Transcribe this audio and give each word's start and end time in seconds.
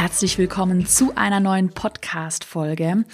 Herzlich 0.00 0.38
willkommen 0.38 0.86
zu 0.86 1.14
einer 1.14 1.40
neuen 1.40 1.74
Podcast-Folge. 1.74 3.04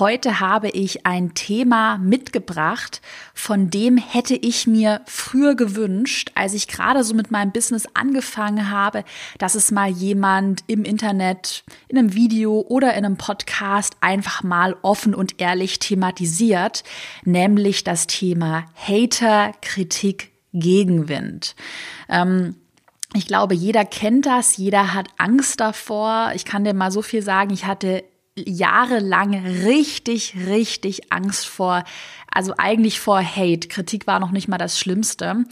Heute 0.00 0.40
habe 0.40 0.70
ich 0.70 1.06
ein 1.06 1.34
Thema 1.34 1.98
mitgebracht, 1.98 3.00
von 3.32 3.70
dem 3.70 3.96
hätte 3.96 4.34
ich 4.34 4.66
mir 4.66 5.02
früher 5.06 5.54
gewünscht, 5.54 6.32
als 6.34 6.54
ich 6.54 6.66
gerade 6.66 7.04
so 7.04 7.14
mit 7.14 7.30
meinem 7.30 7.52
Business 7.52 7.86
angefangen 7.94 8.70
habe, 8.70 9.04
dass 9.38 9.54
es 9.54 9.70
mal 9.70 9.88
jemand 9.88 10.64
im 10.66 10.82
Internet, 10.82 11.62
in 11.86 11.96
einem 11.96 12.12
Video 12.12 12.66
oder 12.68 12.94
in 12.94 13.04
einem 13.04 13.18
Podcast 13.18 13.94
einfach 14.00 14.42
mal 14.42 14.74
offen 14.82 15.14
und 15.14 15.40
ehrlich 15.40 15.78
thematisiert, 15.78 16.82
nämlich 17.24 17.84
das 17.84 18.08
Thema 18.08 18.64
Hater, 18.74 19.52
Kritik, 19.60 20.32
Gegenwind. 20.52 21.54
Ähm, 22.08 22.56
ich 23.14 23.26
glaube, 23.26 23.54
jeder 23.54 23.84
kennt 23.84 24.26
das, 24.26 24.56
jeder 24.56 24.94
hat 24.94 25.08
Angst 25.18 25.60
davor. 25.60 26.32
Ich 26.34 26.44
kann 26.44 26.64
dir 26.64 26.74
mal 26.74 26.90
so 26.90 27.02
viel 27.02 27.22
sagen, 27.22 27.52
ich 27.52 27.66
hatte 27.66 28.04
jahrelang 28.34 29.34
richtig, 29.64 30.34
richtig 30.46 31.12
Angst 31.12 31.46
vor, 31.46 31.84
also 32.30 32.54
eigentlich 32.56 32.98
vor 32.98 33.20
Hate. 33.20 33.68
Kritik 33.68 34.06
war 34.06 34.20
noch 34.20 34.30
nicht 34.30 34.48
mal 34.48 34.56
das 34.56 34.78
Schlimmste. 34.78 35.44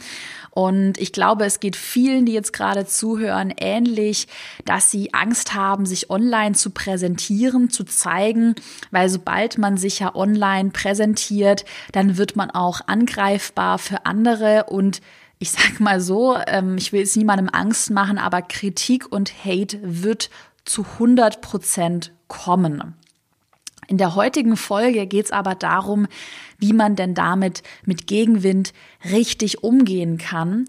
Und 0.49 0.97
ich 0.97 1.13
glaube, 1.13 1.45
es 1.45 1.59
geht 1.59 1.75
vielen, 1.75 2.25
die 2.25 2.33
jetzt 2.33 2.53
gerade 2.53 2.87
zuhören, 2.87 3.53
ähnlich, 3.55 4.27
dass 4.65 4.89
sie 4.89 5.13
Angst 5.13 5.53
haben, 5.53 5.85
sich 5.85 6.09
online 6.09 6.55
zu 6.55 6.71
präsentieren, 6.71 7.69
zu 7.69 7.83
zeigen, 7.83 8.55
weil 8.89 9.09
sobald 9.09 9.59
man 9.59 9.77
sich 9.77 9.99
ja 9.99 10.15
online 10.15 10.71
präsentiert, 10.71 11.65
dann 11.91 12.17
wird 12.17 12.35
man 12.35 12.49
auch 12.49 12.81
angreifbar 12.87 13.77
für 13.77 14.07
andere 14.07 14.65
und 14.69 15.01
ich 15.41 15.49
sag 15.49 15.79
mal 15.79 15.99
so, 15.99 16.37
ähm, 16.45 16.77
ich 16.77 16.93
will 16.93 16.99
jetzt 16.99 17.17
niemandem 17.17 17.49
Angst 17.51 17.89
machen, 17.89 18.19
aber 18.19 18.43
Kritik 18.43 19.11
und 19.11 19.43
Hate 19.43 19.79
wird 19.81 20.29
zu 20.65 20.83
100 20.83 21.41
Prozent 21.41 22.11
kommen. 22.27 22.93
In 23.87 23.97
der 23.97 24.13
heutigen 24.13 24.55
Folge 24.55 25.07
geht 25.07 25.25
es 25.25 25.31
aber 25.31 25.55
darum, 25.55 26.05
wie 26.59 26.73
man 26.73 26.95
denn 26.95 27.15
damit 27.15 27.63
mit 27.85 28.05
Gegenwind 28.05 28.71
richtig 29.11 29.63
umgehen 29.63 30.19
kann. 30.19 30.65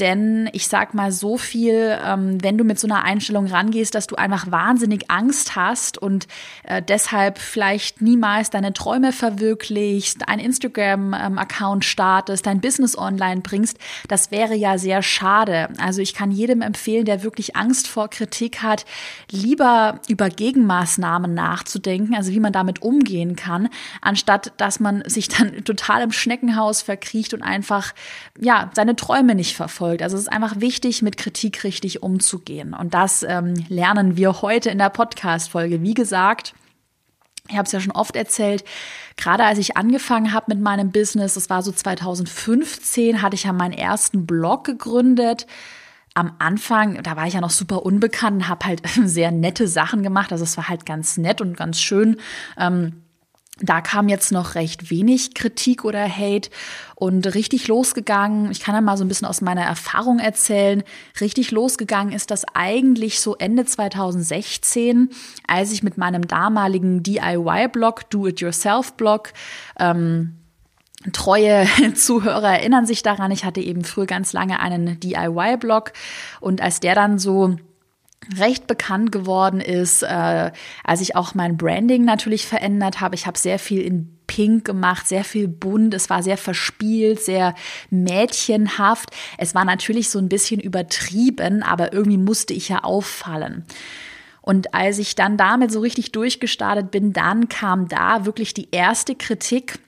Denn 0.00 0.50
ich 0.52 0.66
sag 0.66 0.92
mal 0.92 1.12
so 1.12 1.38
viel, 1.38 1.96
ähm, 2.04 2.42
wenn 2.42 2.58
du 2.58 2.64
mit 2.64 2.80
so 2.80 2.88
einer 2.88 3.04
Einstellung 3.04 3.46
rangehst, 3.46 3.94
dass 3.94 4.08
du 4.08 4.16
einfach 4.16 4.50
wahnsinnig 4.50 5.08
Angst 5.08 5.54
hast 5.54 5.98
und 5.98 6.26
äh, 6.64 6.82
deshalb 6.82 7.38
vielleicht 7.38 8.02
niemals 8.02 8.50
deine 8.50 8.72
Träume 8.72 9.12
verwirklichst, 9.12 10.28
ein 10.28 10.40
Instagram-Account 10.40 11.84
startest, 11.84 12.46
dein 12.46 12.60
Business 12.60 12.98
online 12.98 13.42
bringst, 13.42 13.78
das 14.08 14.32
wäre 14.32 14.56
ja 14.56 14.78
sehr 14.78 15.02
schade. 15.02 15.68
Also 15.78 16.02
ich 16.02 16.12
kann 16.12 16.32
jedem 16.32 16.60
empfehlen, 16.60 17.04
der 17.04 17.22
wirklich 17.22 17.54
Angst 17.54 17.86
vor 17.86 18.10
Kritik 18.10 18.62
hat, 18.62 18.86
lieber 19.30 20.00
über 20.08 20.28
Gegenmaßnahmen 20.28 21.34
nachzudenken, 21.34 22.16
also 22.16 22.32
wie 22.32 22.40
man 22.40 22.52
damit 22.52 22.82
umgehen 22.82 23.36
kann, 23.36 23.68
anstatt 24.00 24.52
dass 24.56 24.80
man 24.80 25.04
sich 25.06 25.28
dann 25.28 25.64
total 25.64 26.02
im 26.02 26.10
Schneckenhaus 26.10 26.82
verkriecht 26.82 27.32
und 27.32 27.42
einfach 27.42 27.94
ja 28.40 28.72
seine 28.74 28.96
Träume 28.96 29.36
nicht 29.36 29.54
verfolgt 29.54 29.83
verfolgt. 29.84 30.02
Also 30.02 30.16
es 30.16 30.22
ist 30.22 30.32
einfach 30.32 30.60
wichtig, 30.60 31.02
mit 31.02 31.16
Kritik 31.16 31.64
richtig 31.64 32.02
umzugehen. 32.02 32.74
Und 32.74 32.94
das 32.94 33.22
ähm, 33.22 33.54
lernen 33.68 34.16
wir 34.16 34.42
heute 34.42 34.70
in 34.70 34.78
der 34.78 34.90
Podcast-Folge. 34.90 35.82
Wie 35.82 35.94
gesagt, 35.94 36.54
ich 37.48 37.56
habe 37.56 37.66
es 37.66 37.72
ja 37.72 37.80
schon 37.80 37.92
oft 37.92 38.16
erzählt, 38.16 38.64
gerade 39.16 39.44
als 39.44 39.58
ich 39.58 39.76
angefangen 39.76 40.32
habe 40.32 40.46
mit 40.48 40.60
meinem 40.60 40.90
Business, 40.90 41.34
das 41.34 41.50
war 41.50 41.62
so 41.62 41.72
2015, 41.72 43.20
hatte 43.20 43.34
ich 43.34 43.44
ja 43.44 43.52
meinen 43.52 43.74
ersten 43.74 44.24
Blog 44.24 44.64
gegründet. 44.64 45.46
Am 46.14 46.32
Anfang, 46.38 47.02
da 47.02 47.16
war 47.16 47.26
ich 47.26 47.34
ja 47.34 47.40
noch 47.40 47.50
super 47.50 47.84
unbekannt, 47.84 48.48
habe 48.48 48.64
halt 48.64 48.82
sehr 49.04 49.30
nette 49.30 49.68
Sachen 49.68 50.02
gemacht. 50.02 50.32
Also 50.32 50.44
es 50.44 50.56
war 50.56 50.68
halt 50.68 50.86
ganz 50.86 51.18
nett 51.18 51.40
und 51.40 51.56
ganz 51.56 51.80
schön. 51.80 52.16
Ähm, 52.56 53.03
da 53.60 53.80
kam 53.80 54.08
jetzt 54.08 54.32
noch 54.32 54.56
recht 54.56 54.90
wenig 54.90 55.34
Kritik 55.34 55.84
oder 55.84 56.08
Hate 56.08 56.50
und 56.96 57.34
richtig 57.34 57.68
losgegangen. 57.68 58.50
Ich 58.50 58.60
kann 58.60 58.74
ja 58.74 58.80
mal 58.80 58.96
so 58.96 59.04
ein 59.04 59.08
bisschen 59.08 59.28
aus 59.28 59.40
meiner 59.40 59.62
Erfahrung 59.62 60.18
erzählen. 60.18 60.82
Richtig 61.20 61.52
losgegangen 61.52 62.12
ist 62.12 62.32
das 62.32 62.44
eigentlich 62.54 63.20
so 63.20 63.36
Ende 63.36 63.64
2016, 63.64 65.10
als 65.46 65.72
ich 65.72 65.84
mit 65.84 65.96
meinem 65.98 66.26
damaligen 66.26 67.04
DIY-Blog, 67.04 68.10
Do-It-Yourself-Blog, 68.10 69.32
ähm, 69.78 70.34
Treue 71.12 71.66
Zuhörer 71.94 72.58
erinnern 72.58 72.86
sich 72.86 73.02
daran, 73.02 73.30
ich 73.30 73.44
hatte 73.44 73.60
eben 73.60 73.84
früher 73.84 74.06
ganz 74.06 74.32
lange 74.32 74.58
einen 74.58 74.98
DIY-Blog 74.98 75.92
und 76.40 76.60
als 76.60 76.80
der 76.80 76.94
dann 76.94 77.18
so 77.20 77.56
recht 78.38 78.66
bekannt 78.66 79.12
geworden 79.12 79.60
ist, 79.60 80.02
äh, 80.02 80.50
als 80.82 81.00
ich 81.00 81.16
auch 81.16 81.34
mein 81.34 81.56
Branding 81.56 82.04
natürlich 82.04 82.46
verändert 82.46 83.00
habe. 83.00 83.14
Ich 83.14 83.26
habe 83.26 83.38
sehr 83.38 83.58
viel 83.58 83.82
in 83.82 84.18
Pink 84.26 84.64
gemacht, 84.64 85.06
sehr 85.06 85.24
viel 85.24 85.48
bunt. 85.48 85.94
Es 85.94 86.08
war 86.10 86.22
sehr 86.22 86.38
verspielt, 86.38 87.20
sehr 87.20 87.54
mädchenhaft. 87.90 89.10
Es 89.38 89.54
war 89.54 89.64
natürlich 89.64 90.08
so 90.08 90.18
ein 90.18 90.28
bisschen 90.28 90.60
übertrieben, 90.60 91.62
aber 91.62 91.92
irgendwie 91.92 92.18
musste 92.18 92.54
ich 92.54 92.68
ja 92.68 92.82
auffallen. 92.82 93.64
Und 94.40 94.74
als 94.74 94.98
ich 94.98 95.14
dann 95.14 95.36
damit 95.36 95.72
so 95.72 95.80
richtig 95.80 96.12
durchgestartet 96.12 96.90
bin, 96.90 97.12
dann 97.12 97.48
kam 97.48 97.88
da 97.88 98.26
wirklich 98.26 98.52
die 98.52 98.68
erste 98.70 99.14
Kritik 99.14 99.78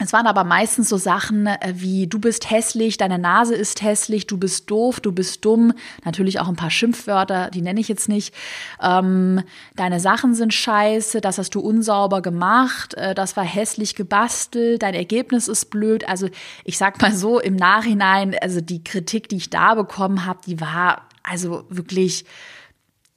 es 0.00 0.12
waren 0.12 0.26
aber 0.26 0.44
meistens 0.44 0.88
so 0.88 0.96
Sachen 0.96 1.46
äh, 1.46 1.74
wie 1.74 2.06
du 2.06 2.18
bist 2.18 2.50
hässlich, 2.50 2.96
deine 2.96 3.18
Nase 3.18 3.54
ist 3.54 3.82
hässlich, 3.82 4.26
du 4.26 4.38
bist 4.38 4.70
doof, 4.70 5.00
du 5.00 5.12
bist 5.12 5.44
dumm. 5.44 5.72
Natürlich 6.04 6.40
auch 6.40 6.48
ein 6.48 6.56
paar 6.56 6.70
Schimpfwörter, 6.70 7.50
die 7.50 7.62
nenne 7.62 7.80
ich 7.80 7.88
jetzt 7.88 8.08
nicht. 8.08 8.34
Ähm, 8.80 9.42
deine 9.74 10.00
Sachen 10.00 10.34
sind 10.34 10.54
scheiße, 10.54 11.20
das 11.20 11.38
hast 11.38 11.54
du 11.54 11.60
unsauber 11.60 12.22
gemacht, 12.22 12.94
äh, 12.94 13.14
das 13.14 13.36
war 13.36 13.44
hässlich 13.44 13.94
gebastelt, 13.94 14.82
dein 14.82 14.94
Ergebnis 14.94 15.48
ist 15.48 15.70
blöd. 15.70 16.08
Also 16.08 16.28
ich 16.64 16.78
sag 16.78 17.00
mal 17.00 17.14
so 17.14 17.40
im 17.40 17.56
Nachhinein, 17.56 18.36
also 18.40 18.60
die 18.60 18.84
Kritik, 18.84 19.28
die 19.28 19.36
ich 19.36 19.50
da 19.50 19.74
bekommen 19.74 20.24
habe, 20.24 20.40
die 20.46 20.60
war 20.60 21.08
also 21.22 21.64
wirklich, 21.68 22.24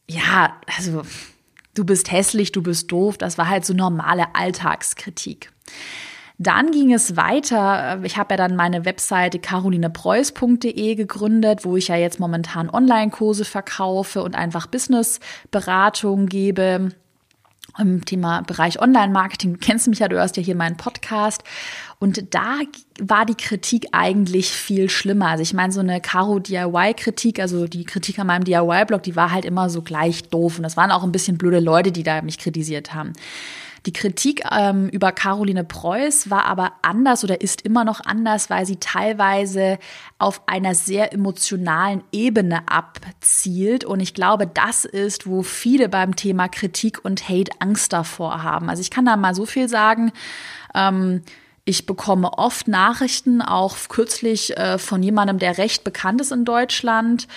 ja, 0.09 0.57
also 0.77 1.03
du 1.73 1.85
bist 1.85 2.11
hässlich, 2.11 2.51
du 2.51 2.61
bist 2.61 2.91
doof. 2.91 3.17
Das 3.17 3.37
war 3.37 3.47
halt 3.47 3.65
so 3.65 3.73
normale 3.73 4.35
Alltagskritik. 4.35 5.51
Dann 6.37 6.71
ging 6.71 6.91
es 6.93 7.15
weiter. 7.17 7.99
Ich 8.03 8.17
habe 8.17 8.33
ja 8.33 8.37
dann 8.37 8.55
meine 8.55 8.85
Webseite 8.85 9.39
carolinepreuß.de 9.39 10.95
gegründet, 10.95 11.65
wo 11.65 11.77
ich 11.77 11.89
ja 11.89 11.95
jetzt 11.95 12.19
momentan 12.19 12.69
Online-Kurse 12.69 13.45
verkaufe 13.45 14.23
und 14.23 14.35
einfach 14.35 14.67
Business-Beratung 14.67 16.25
gebe 16.25 16.91
im 17.77 18.03
Thema 18.05 18.41
Bereich 18.41 18.81
Online-Marketing. 18.81 19.53
Du 19.53 19.59
kennst 19.59 19.87
mich 19.87 19.99
ja, 19.99 20.07
du 20.07 20.17
hörst 20.17 20.37
ja 20.37 20.43
hier 20.43 20.55
meinen 20.55 20.77
Podcast. 20.77 21.43
Und 21.99 22.33
da 22.33 22.59
war 22.99 23.25
die 23.25 23.35
Kritik 23.35 23.87
eigentlich 23.91 24.51
viel 24.51 24.89
schlimmer. 24.89 25.27
Also 25.27 25.43
ich 25.43 25.53
meine, 25.53 25.71
so 25.71 25.79
eine 25.79 26.01
Caro 26.01 26.39
DIY-Kritik, 26.39 27.39
also 27.39 27.67
die 27.67 27.85
Kritik 27.85 28.19
an 28.19 28.27
meinem 28.27 28.43
DIY-Blog, 28.43 29.03
die 29.03 29.15
war 29.15 29.31
halt 29.31 29.45
immer 29.45 29.69
so 29.69 29.81
gleich 29.81 30.23
doof. 30.23 30.57
Und 30.57 30.63
das 30.63 30.77
waren 30.77 30.91
auch 30.91 31.03
ein 31.03 31.11
bisschen 31.11 31.37
blöde 31.37 31.59
Leute, 31.59 31.91
die 31.91 32.03
da 32.03 32.21
mich 32.21 32.39
kritisiert 32.39 32.93
haben. 32.93 33.13
Die 33.87 33.93
Kritik 33.93 34.43
ähm, 34.51 34.89
über 34.89 35.11
Caroline 35.11 35.63
Preuß 35.63 36.29
war 36.29 36.45
aber 36.45 36.73
anders 36.83 37.23
oder 37.23 37.41
ist 37.41 37.63
immer 37.63 37.83
noch 37.83 37.99
anders, 38.05 38.49
weil 38.51 38.65
sie 38.65 38.75
teilweise 38.75 39.79
auf 40.19 40.47
einer 40.47 40.75
sehr 40.75 41.13
emotionalen 41.13 42.03
Ebene 42.11 42.67
abzielt. 42.67 43.83
Und 43.83 43.99
ich 43.99 44.13
glaube, 44.13 44.45
das 44.45 44.85
ist, 44.85 45.25
wo 45.25 45.41
viele 45.41 45.89
beim 45.89 46.15
Thema 46.15 46.47
Kritik 46.47 47.03
und 47.03 47.27
Hate 47.27 47.51
Angst 47.59 47.91
davor 47.91 48.43
haben. 48.43 48.69
Also 48.69 48.81
ich 48.81 48.91
kann 48.91 49.05
da 49.05 49.15
mal 49.15 49.33
so 49.33 49.47
viel 49.47 49.67
sagen. 49.67 50.11
Ähm, 50.75 51.23
ich 51.63 51.85
bekomme 51.85 52.33
oft 52.39 52.67
Nachrichten, 52.67 53.41
auch 53.41 53.77
kürzlich 53.87 54.57
äh, 54.57 54.79
von 54.79 55.03
jemandem, 55.03 55.37
der 55.37 55.59
recht 55.59 55.83
bekannt 55.83 56.19
ist 56.19 56.31
in 56.31 56.43
Deutschland, 56.43 57.27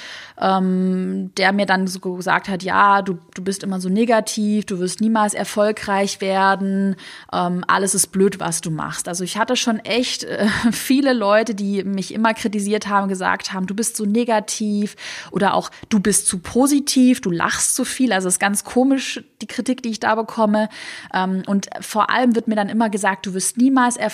ähm, 0.40 1.30
der 1.36 1.52
mir 1.52 1.66
dann 1.66 1.86
so 1.86 2.00
gesagt 2.00 2.48
hat, 2.48 2.62
ja, 2.62 3.02
du, 3.02 3.18
du 3.34 3.44
bist 3.44 3.62
immer 3.62 3.80
so 3.80 3.90
negativ, 3.90 4.64
du 4.64 4.78
wirst 4.78 5.02
niemals 5.02 5.34
erfolgreich 5.34 6.22
werden, 6.22 6.96
ähm, 7.34 7.64
alles 7.68 7.94
ist 7.94 8.08
blöd, 8.08 8.40
was 8.40 8.62
du 8.62 8.70
machst. 8.70 9.08
Also 9.08 9.24
ich 9.24 9.36
hatte 9.36 9.56
schon 9.56 9.78
echt 9.80 10.24
äh, 10.24 10.46
viele 10.72 11.12
Leute, 11.12 11.54
die 11.54 11.84
mich 11.84 12.14
immer 12.14 12.32
kritisiert 12.32 12.88
haben, 12.88 13.08
gesagt 13.08 13.52
haben, 13.52 13.66
du 13.66 13.74
bist 13.74 13.94
so 13.94 14.06
negativ 14.06 14.96
oder 15.32 15.52
auch 15.52 15.70
du 15.90 16.00
bist 16.00 16.26
zu 16.28 16.38
positiv, 16.38 17.20
du 17.20 17.30
lachst 17.30 17.74
zu 17.76 17.84
viel. 17.84 18.10
Also 18.10 18.28
es 18.28 18.34
ist 18.34 18.40
ganz 18.40 18.64
komisch, 18.64 19.22
die 19.42 19.46
Kritik, 19.46 19.82
die 19.82 19.90
ich 19.90 20.00
da 20.00 20.14
bekomme. 20.14 20.70
Ähm, 21.12 21.42
und 21.46 21.68
vor 21.80 22.08
allem 22.08 22.34
wird 22.34 22.48
mir 22.48 22.56
dann 22.56 22.70
immer 22.70 22.88
gesagt, 22.88 23.26
du 23.26 23.34
wirst 23.34 23.58
niemals 23.58 23.98
erfolgreich, 23.98 24.13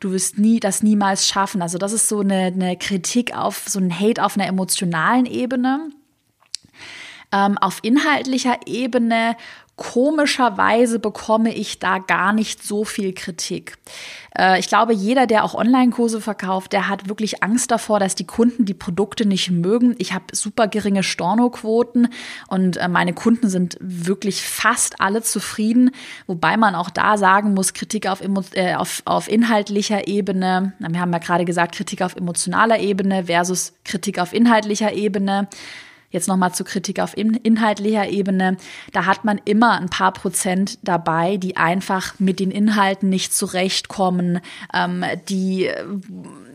du 0.00 0.12
wirst 0.12 0.38
nie 0.38 0.60
das 0.60 0.82
niemals 0.82 1.26
schaffen. 1.26 1.62
Also 1.62 1.78
das 1.78 1.92
ist 1.92 2.08
so 2.08 2.20
eine, 2.20 2.46
eine 2.46 2.76
Kritik 2.76 3.36
auf 3.36 3.64
so 3.68 3.78
ein 3.78 3.98
Hate 3.98 4.24
auf 4.24 4.36
einer 4.36 4.46
emotionalen 4.46 4.80
emotionalen 4.80 5.26
Ebene. 5.26 5.90
Ähm, 7.32 7.58
auf 7.58 7.78
inhaltlicher 7.82 8.58
Ebene 8.66 9.36
komischerweise 9.80 10.98
bekomme 10.98 11.54
ich 11.54 11.78
da 11.78 12.00
gar 12.00 12.34
nicht 12.34 12.62
so 12.62 12.84
viel 12.84 13.14
Kritik. 13.14 13.78
Äh, 14.36 14.60
ich 14.60 14.68
glaube, 14.68 14.92
jeder, 14.92 15.26
der 15.26 15.42
auch 15.42 15.54
Online-Kurse 15.54 16.20
verkauft, 16.20 16.74
der 16.74 16.86
hat 16.86 17.08
wirklich 17.08 17.42
Angst 17.42 17.70
davor, 17.70 17.98
dass 17.98 18.14
die 18.14 18.26
Kunden 18.26 18.66
die 18.66 18.74
Produkte 18.74 19.24
nicht 19.24 19.50
mögen. 19.50 19.94
Ich 19.96 20.12
habe 20.12 20.24
super 20.32 20.68
geringe 20.68 21.02
Stornoquoten 21.02 22.08
und 22.48 22.76
äh, 22.76 22.88
meine 22.88 23.14
Kunden 23.14 23.48
sind 23.48 23.78
wirklich 23.80 24.42
fast 24.42 25.00
alle 25.00 25.22
zufrieden, 25.22 25.92
wobei 26.26 26.58
man 26.58 26.74
auch 26.74 26.90
da 26.90 27.16
sagen 27.16 27.54
muss, 27.54 27.72
Kritik 27.72 28.06
auf, 28.06 28.20
äh, 28.52 28.74
auf, 28.74 29.00
auf 29.06 29.28
inhaltlicher 29.28 30.06
Ebene, 30.06 30.74
wir 30.78 31.00
haben 31.00 31.12
ja 31.12 31.18
gerade 31.18 31.46
gesagt, 31.46 31.74
Kritik 31.74 32.02
auf 32.02 32.16
emotionaler 32.16 32.80
Ebene 32.80 33.24
versus 33.24 33.72
Kritik 33.86 34.18
auf 34.18 34.34
inhaltlicher 34.34 34.92
Ebene. 34.92 35.48
Jetzt 36.10 36.28
nochmal 36.28 36.52
zur 36.52 36.66
Kritik 36.66 37.00
auf 37.00 37.16
inhaltlicher 37.16 38.08
Ebene. 38.08 38.56
Da 38.92 39.06
hat 39.06 39.24
man 39.24 39.40
immer 39.44 39.80
ein 39.80 39.88
paar 39.88 40.12
Prozent 40.12 40.78
dabei, 40.82 41.36
die 41.36 41.56
einfach 41.56 42.18
mit 42.18 42.40
den 42.40 42.50
Inhalten 42.50 43.08
nicht 43.08 43.32
zurechtkommen, 43.32 44.40
ähm, 44.74 45.04
die 45.28 45.70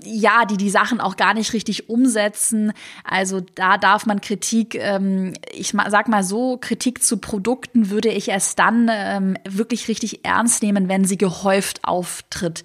ja, 0.06 0.46
die 0.46 0.58
die 0.58 0.70
Sachen 0.70 1.02
auch 1.02 1.16
gar 1.16 1.34
nicht 1.34 1.54
richtig 1.54 1.90
umsetzen. 1.90 2.74
Also 3.04 3.42
da 3.56 3.78
darf 3.78 4.06
man 4.06 4.22
Kritik, 4.22 4.76
ähm, 4.76 5.34
ich 5.52 5.74
sag 5.90 6.08
mal 6.08 6.24
so, 6.24 6.58
Kritik 6.58 7.04
zu 7.04 7.18
Produkten 7.18 7.90
würde 7.90 8.10
ich 8.10 8.30
erst 8.30 8.60
dann 8.60 8.90
ähm, 8.92 9.38
wirklich 9.48 9.88
richtig 9.88 10.24
ernst 10.24 10.64
nehmen, 10.64 10.90
wenn 10.90 11.06
sie 11.06 11.18
gehäuft 11.18 11.84
auftritt. 11.84 12.64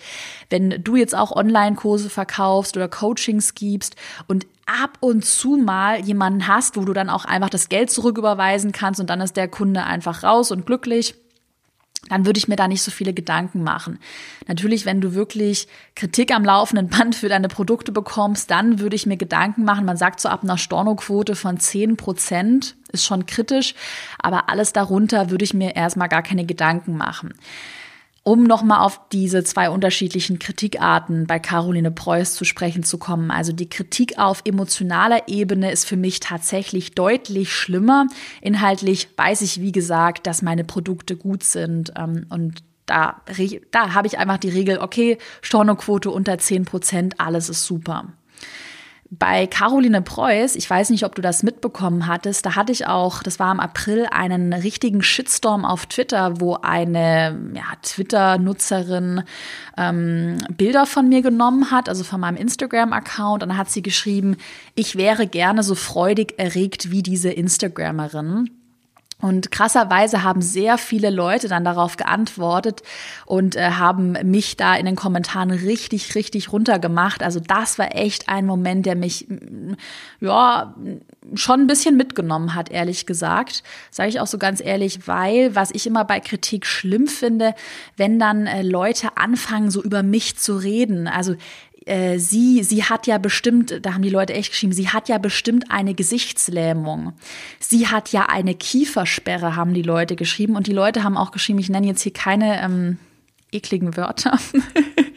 Wenn 0.51 0.83
du 0.83 0.97
jetzt 0.97 1.15
auch 1.15 1.33
Online-Kurse 1.33 2.11
verkaufst 2.11 2.77
oder 2.77 2.89
Coachings 2.89 3.55
gibst 3.55 3.97
und 4.27 4.47
ab 4.83 4.99
und 5.01 5.25
zu 5.25 5.57
mal 5.57 6.01
jemanden 6.01 6.47
hast, 6.47 6.77
wo 6.77 6.85
du 6.85 6.93
dann 6.93 7.11
auch 7.11 7.25
einfach 7.25 7.51
das 7.51 7.69
Geld 7.69 7.91
zurücküberweisen 7.91 8.73
kannst 8.73 9.01
und 9.01 9.11
dann 9.11 9.21
ist 9.21 9.37
der 9.37 9.49
Kunde 9.49 9.85
einfach 9.85 10.23
raus 10.23 10.51
und 10.51 10.67
glücklich 10.67 11.15
dann 12.09 12.25
würde 12.25 12.39
ich 12.39 12.49
mir 12.49 12.57
da 12.57 12.67
nicht 12.67 12.83
so 12.83 12.91
viele 12.91 13.13
Gedanken 13.13 13.63
machen. 13.63 13.99
Natürlich, 14.49 14.87
wenn 14.87 15.01
du 15.01 15.15
wirklich 15.15 15.69
Kritik 15.95 16.35
am 16.35 16.45
laufenden 16.45 16.89
Band 16.89 17.15
für 17.15 17.29
deine 17.29 17.49
Produkte 17.49 17.93
bekommst, 17.93 18.51
dann 18.51 18.81
würde 18.81 18.97
ich 18.97 19.07
mir 19.07 19.17
Gedanken 19.17 19.65
machen. 19.65 19.85
Man 19.85 19.97
sagt 19.97 20.21
so 20.21 20.29
ab 20.29 20.43
einer 20.43 20.59
Stornoquote 20.59 21.37
von 21.37 21.59
10 21.59 21.97
Prozent 21.97 22.77
ist 22.93 23.05
schon 23.05 23.27
kritisch, 23.27 23.75
aber 24.19 24.49
alles 24.49 24.73
darunter 24.73 25.31
würde 25.31 25.45
ich 25.45 25.55
mir 25.55 25.77
erstmal 25.77 26.09
gar 26.09 26.23
keine 26.23 26.47
Gedanken 26.47 26.97
machen. 26.97 27.35
Um 28.31 28.45
nochmal 28.45 28.87
auf 28.87 29.01
diese 29.11 29.43
zwei 29.43 29.71
unterschiedlichen 29.71 30.39
Kritikarten 30.39 31.27
bei 31.27 31.41
Caroline 31.41 31.91
Preuß 31.91 32.35
zu 32.35 32.45
sprechen 32.45 32.85
zu 32.85 32.97
kommen. 32.97 33.33
Also 33.33 33.53
die 33.53 33.69
Kritik 33.69 34.21
auf 34.21 34.43
emotionaler 34.45 35.27
Ebene 35.27 35.73
ist 35.73 35.85
für 35.85 35.97
mich 35.97 36.21
tatsächlich 36.21 36.95
deutlich 36.95 37.53
schlimmer. 37.53 38.07
Inhaltlich 38.41 39.09
weiß 39.17 39.41
ich, 39.41 39.61
wie 39.61 39.73
gesagt, 39.73 40.29
dass 40.29 40.43
meine 40.43 40.63
Produkte 40.63 41.17
gut 41.17 41.43
sind 41.43 41.93
ähm, 41.99 42.27
und 42.29 42.63
da, 42.87 43.21
da 43.73 43.95
habe 43.95 44.07
ich 44.07 44.17
einfach 44.19 44.39
die 44.39 44.51
Regel, 44.51 44.79
okay, 44.79 45.19
Stornoquote 45.43 46.13
unter 46.13 46.39
10 46.39 46.67
Prozent, 46.67 47.19
alles 47.19 47.49
ist 47.49 47.65
super. 47.65 48.13
Bei 49.13 49.49
Caroline 49.49 50.03
Preuß, 50.03 50.55
ich 50.55 50.71
weiß 50.71 50.91
nicht, 50.91 51.05
ob 51.05 51.17
du 51.17 51.23
das 51.23 51.43
mitbekommen 51.43 52.07
hattest, 52.07 52.47
da 52.47 52.55
hatte 52.55 52.71
ich 52.71 52.87
auch, 52.87 53.25
das 53.25 53.41
war 53.41 53.51
im 53.51 53.59
April, 53.59 54.07
einen 54.09 54.53
richtigen 54.53 55.03
Shitstorm 55.03 55.65
auf 55.65 55.87
Twitter, 55.87 56.41
wo 56.41 56.55
eine 56.55 57.37
ja, 57.53 57.65
Twitter-Nutzerin 57.83 59.25
ähm, 59.77 60.39
Bilder 60.57 60.87
von 60.87 61.09
mir 61.09 61.23
genommen 61.23 61.73
hat, 61.73 61.89
also 61.89 62.05
von 62.05 62.21
meinem 62.21 62.37
Instagram-Account. 62.37 63.43
Und 63.43 63.49
dann 63.49 63.59
hat 63.59 63.69
sie 63.69 63.83
geschrieben, 63.83 64.37
ich 64.77 64.95
wäre 64.95 65.27
gerne 65.27 65.65
so 65.65 65.75
freudig 65.75 66.35
erregt 66.39 66.93
wie 66.93 67.03
diese 67.03 67.31
Instagrammerin. 67.31 68.49
Und 69.21 69.51
krasserweise 69.51 70.23
haben 70.23 70.43
sehr 70.43 70.79
viele 70.79 71.11
Leute 71.11 71.49
dann 71.49 71.65
darauf 71.65 71.97
geantwortet 71.97 72.83
und 73.27 73.57
äh, 73.57 73.73
haben 73.73 74.13
mich 74.25 74.57
da 74.57 74.75
in 74.75 74.87
den 74.87 74.97
Kommentaren 74.97 75.51
richtig, 75.51 76.15
richtig 76.15 76.53
runtergemacht. 76.53 77.23
Also 77.23 77.41
das 77.41 77.79
war 77.79 77.95
echt 77.95 78.29
ein 78.29 78.47
Moment, 78.47 78.87
der 78.87 78.97
mich, 78.97 79.27
mm, 79.29 79.75
ja, 80.21 80.75
schon 81.35 81.61
ein 81.61 81.67
bisschen 81.67 81.97
mitgenommen 81.97 82.55
hat, 82.55 82.71
ehrlich 82.71 83.07
gesagt. 83.07 83.63
Sage 83.91 84.09
ich 84.09 84.21
auch 84.21 84.27
so 84.27 84.39
ganz 84.39 84.61
ehrlich, 84.65 85.07
weil 85.07 85.55
was 85.55 85.71
ich 85.71 85.87
immer 85.87 86.05
bei 86.05 86.21
Kritik 86.21 86.65
schlimm 86.65 87.07
finde, 87.07 87.55
wenn 87.97 88.19
dann 88.19 88.47
äh, 88.47 88.63
Leute 88.63 89.17
anfangen, 89.17 89.71
so 89.71 89.83
über 89.83 90.03
mich 90.03 90.39
zu 90.39 90.57
reden. 90.57 91.07
Also 91.07 91.35
äh, 91.87 92.19
sie, 92.19 92.63
sie 92.63 92.85
hat 92.85 93.07
ja 93.07 93.19
bestimmt, 93.19 93.85
da 93.85 93.95
haben 93.95 94.03
die 94.03 94.11
Leute 94.11 94.35
echt 94.35 94.51
geschrieben, 94.51 94.73
sie 94.73 94.89
hat 94.89 95.09
ja 95.09 95.19
bestimmt 95.19 95.71
eine 95.71 95.95
Gesichtslähmung. 95.95 97.15
Sie 97.59 97.89
hat 97.89 98.13
ja 98.13 98.27
eine 98.27 98.55
Kiefersperre, 98.55 99.57
haben 99.57 99.75
die 99.75 99.83
Leute 99.83 100.17
geschrieben. 100.17 100.57
Und 100.57 100.67
die 100.67 100.73
Leute 100.73 101.03
haben 101.05 101.17
auch 101.17 101.31
geschrieben, 101.31 101.59
ich 101.59 101.71
nenne 101.71 101.87
jetzt 101.87 102.03
hier 102.03 102.13
keine 102.13 102.63
ähm, 102.63 102.99
ekligen 103.53 103.97
Wörter. 103.97 104.39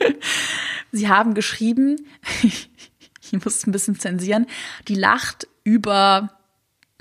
sie 0.92 1.10
haben 1.10 1.33
geschrieben, 1.33 1.98
ich 2.42 3.44
muss 3.44 3.68
ein 3.68 3.71
bisschen 3.71 4.00
zensieren, 4.00 4.48
die 4.88 4.95
lacht 4.95 5.48
über 5.63 6.30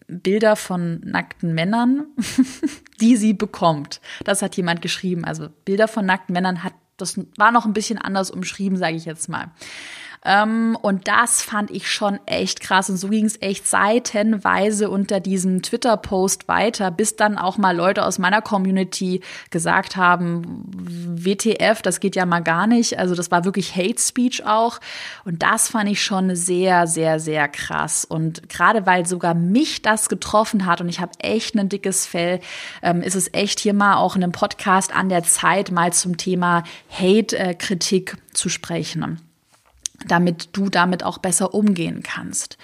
Bilder 0.08 0.56
von 0.56 1.00
nackten 1.04 1.54
Männern, 1.54 2.06
die 3.00 3.16
sie 3.16 3.32
bekommt. 3.32 4.00
Das 4.24 4.42
hat 4.42 4.56
jemand 4.56 4.82
geschrieben. 4.82 5.24
Also 5.24 5.48
Bilder 5.64 5.88
von 5.88 6.04
nackten 6.04 6.32
Männern 6.32 6.62
hat 6.62 6.74
das 6.96 7.18
war 7.36 7.52
noch 7.52 7.64
ein 7.64 7.72
bisschen 7.72 7.98
anders 7.98 8.30
umschrieben, 8.30 8.78
sage 8.78 8.96
ich 8.96 9.04
jetzt 9.04 9.28
mal. 9.28 9.50
Ähm, 10.24 10.76
und 10.80 11.08
das 11.08 11.42
fand 11.42 11.70
ich 11.70 11.90
schon 11.90 12.20
echt 12.26 12.60
krass. 12.60 12.88
Und 12.88 12.96
so 12.96 13.08
ging 13.08 13.24
es 13.24 13.40
echt 13.40 13.66
seitenweise 13.66 14.88
unter 14.88 15.20
diesem 15.20 15.62
Twitter-Post 15.62 16.48
weiter, 16.48 16.90
bis 16.90 17.16
dann 17.16 17.38
auch 17.38 17.58
mal 17.58 17.76
Leute 17.76 18.04
aus 18.04 18.18
meiner 18.18 18.40
Community 18.40 19.20
gesagt 19.50 19.96
haben, 19.96 20.64
WTF, 20.68 21.82
das 21.82 22.00
geht 22.00 22.14
ja 22.14 22.24
mal 22.24 22.40
gar 22.40 22.66
nicht. 22.66 22.98
Also 22.98 23.14
das 23.14 23.30
war 23.30 23.44
wirklich 23.44 23.74
Hate 23.74 24.00
Speech 24.00 24.46
auch. 24.46 24.78
Und 25.24 25.42
das 25.42 25.68
fand 25.68 25.90
ich 25.90 26.02
schon 26.02 26.36
sehr, 26.36 26.86
sehr, 26.86 27.18
sehr 27.18 27.48
krass. 27.48 28.04
Und 28.04 28.48
gerade 28.48 28.86
weil 28.86 29.06
sogar 29.06 29.34
mich 29.34 29.82
das 29.82 30.08
getroffen 30.08 30.66
hat 30.66 30.80
und 30.80 30.88
ich 30.88 31.00
habe 31.00 31.12
echt 31.18 31.56
ein 31.56 31.68
dickes 31.68 32.06
Fell, 32.06 32.40
ähm, 32.82 33.02
ist 33.02 33.16
es 33.16 33.32
echt 33.32 33.60
hier 33.60 33.74
mal 33.74 33.96
auch 33.96 34.14
in 34.14 34.22
einem 34.22 34.32
Podcast 34.32 34.94
an 34.94 35.08
der 35.08 35.24
Zeit, 35.24 35.70
mal 35.70 35.92
zum 35.92 36.16
Thema 36.16 36.62
Hate-Kritik 36.90 38.16
zu 38.32 38.48
sprechen 38.48 39.31
damit 40.06 40.50
du 40.56 40.68
damit 40.68 41.04
auch 41.04 41.18
besser 41.18 41.54
umgehen 41.54 42.02
kannst. 42.02 42.56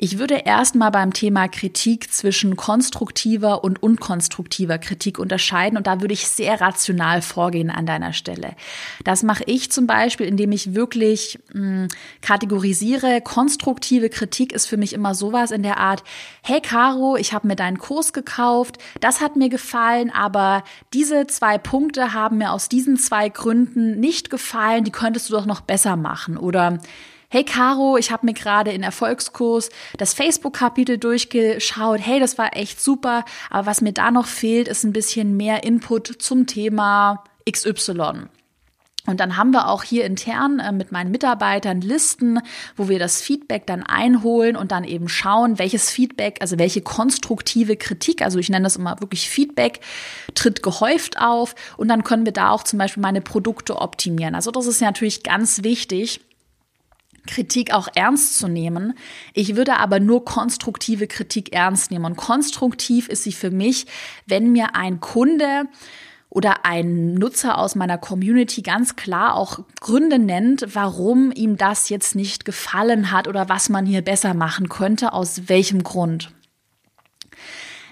Ich 0.00 0.20
würde 0.20 0.42
erstmal 0.44 0.92
beim 0.92 1.12
Thema 1.12 1.48
Kritik 1.48 2.12
zwischen 2.12 2.54
konstruktiver 2.54 3.64
und 3.64 3.82
unkonstruktiver 3.82 4.78
Kritik 4.78 5.18
unterscheiden 5.18 5.76
und 5.76 5.88
da 5.88 6.00
würde 6.00 6.14
ich 6.14 6.28
sehr 6.28 6.60
rational 6.60 7.20
vorgehen 7.20 7.68
an 7.68 7.84
deiner 7.84 8.12
Stelle. 8.12 8.54
Das 9.02 9.24
mache 9.24 9.42
ich 9.46 9.72
zum 9.72 9.88
Beispiel, 9.88 10.26
indem 10.26 10.52
ich 10.52 10.72
wirklich 10.72 11.40
mh, 11.52 11.60
hm, 11.60 11.88
kategorisiere. 12.20 13.20
Konstruktive 13.20 14.08
Kritik 14.08 14.52
ist 14.52 14.66
für 14.66 14.76
mich 14.76 14.92
immer 14.92 15.16
sowas 15.16 15.50
in 15.50 15.64
der 15.64 15.78
Art, 15.78 16.04
hey 16.42 16.60
Caro, 16.60 17.16
ich 17.16 17.32
habe 17.32 17.48
mir 17.48 17.56
deinen 17.56 17.80
Kurs 17.80 18.12
gekauft, 18.12 18.78
das 19.00 19.20
hat 19.20 19.34
mir 19.34 19.48
gefallen, 19.48 20.10
aber 20.10 20.62
diese 20.94 21.26
zwei 21.26 21.58
Punkte 21.58 22.14
haben 22.14 22.38
mir 22.38 22.52
aus 22.52 22.68
diesen 22.68 22.98
zwei 22.98 23.30
Gründen 23.30 23.98
nicht 23.98 24.30
gefallen, 24.30 24.84
die 24.84 24.92
könntest 24.92 25.28
du 25.28 25.32
doch 25.32 25.46
noch 25.46 25.60
besser 25.60 25.96
machen. 25.96 26.36
Oder 26.36 26.78
Hey 27.30 27.44
Caro, 27.44 27.98
ich 27.98 28.10
habe 28.10 28.24
mir 28.24 28.32
gerade 28.32 28.72
in 28.72 28.82
Erfolgskurs 28.82 29.68
das 29.98 30.14
Facebook-Kapitel 30.14 30.96
durchgeschaut. 30.96 32.00
Hey, 32.00 32.20
das 32.20 32.38
war 32.38 32.56
echt 32.56 32.80
super. 32.80 33.26
Aber 33.50 33.66
was 33.66 33.82
mir 33.82 33.92
da 33.92 34.10
noch 34.10 34.24
fehlt, 34.24 34.66
ist 34.66 34.82
ein 34.82 34.94
bisschen 34.94 35.36
mehr 35.36 35.62
Input 35.62 36.22
zum 36.22 36.46
Thema 36.46 37.24
XY. 37.46 38.28
Und 39.06 39.20
dann 39.20 39.36
haben 39.36 39.50
wir 39.50 39.68
auch 39.68 39.82
hier 39.82 40.06
intern 40.06 40.58
äh, 40.58 40.72
mit 40.72 40.90
meinen 40.90 41.10
Mitarbeitern 41.10 41.82
Listen, 41.82 42.40
wo 42.76 42.88
wir 42.88 42.98
das 42.98 43.20
Feedback 43.20 43.66
dann 43.66 43.82
einholen 43.82 44.56
und 44.56 44.72
dann 44.72 44.84
eben 44.84 45.10
schauen, 45.10 45.58
welches 45.58 45.90
Feedback, 45.90 46.38
also 46.40 46.58
welche 46.58 46.80
konstruktive 46.80 47.76
Kritik, 47.76 48.22
also 48.22 48.38
ich 48.38 48.48
nenne 48.48 48.64
das 48.64 48.76
immer 48.76 49.00
wirklich 49.00 49.28
Feedback, 49.28 49.80
tritt 50.34 50.62
gehäuft 50.62 51.20
auf. 51.20 51.54
Und 51.76 51.88
dann 51.88 52.04
können 52.04 52.24
wir 52.24 52.32
da 52.32 52.52
auch 52.52 52.62
zum 52.62 52.78
Beispiel 52.78 53.02
meine 53.02 53.20
Produkte 53.20 53.76
optimieren. 53.76 54.34
Also 54.34 54.50
das 54.50 54.66
ist 54.66 54.80
natürlich 54.80 55.22
ganz 55.22 55.62
wichtig, 55.62 56.20
Kritik 57.28 57.72
auch 57.72 57.88
ernst 57.94 58.38
zu 58.38 58.48
nehmen. 58.48 58.94
Ich 59.34 59.54
würde 59.54 59.76
aber 59.76 60.00
nur 60.00 60.24
konstruktive 60.24 61.06
Kritik 61.06 61.52
ernst 61.52 61.92
nehmen. 61.92 62.04
Und 62.04 62.16
konstruktiv 62.16 63.08
ist 63.08 63.22
sie 63.22 63.32
für 63.32 63.52
mich, 63.52 63.86
wenn 64.26 64.50
mir 64.50 64.74
ein 64.74 64.98
Kunde 64.98 65.66
oder 66.30 66.64
ein 66.64 67.14
Nutzer 67.14 67.58
aus 67.58 67.74
meiner 67.74 67.98
Community 67.98 68.62
ganz 68.62 68.96
klar 68.96 69.34
auch 69.34 69.60
Gründe 69.80 70.18
nennt, 70.18 70.74
warum 70.74 71.32
ihm 71.32 71.56
das 71.56 71.88
jetzt 71.88 72.14
nicht 72.14 72.44
gefallen 72.44 73.12
hat 73.12 73.28
oder 73.28 73.48
was 73.48 73.68
man 73.68 73.86
hier 73.86 74.02
besser 74.02 74.34
machen 74.34 74.68
könnte, 74.68 75.12
aus 75.12 75.48
welchem 75.48 75.82
Grund. 75.82 76.32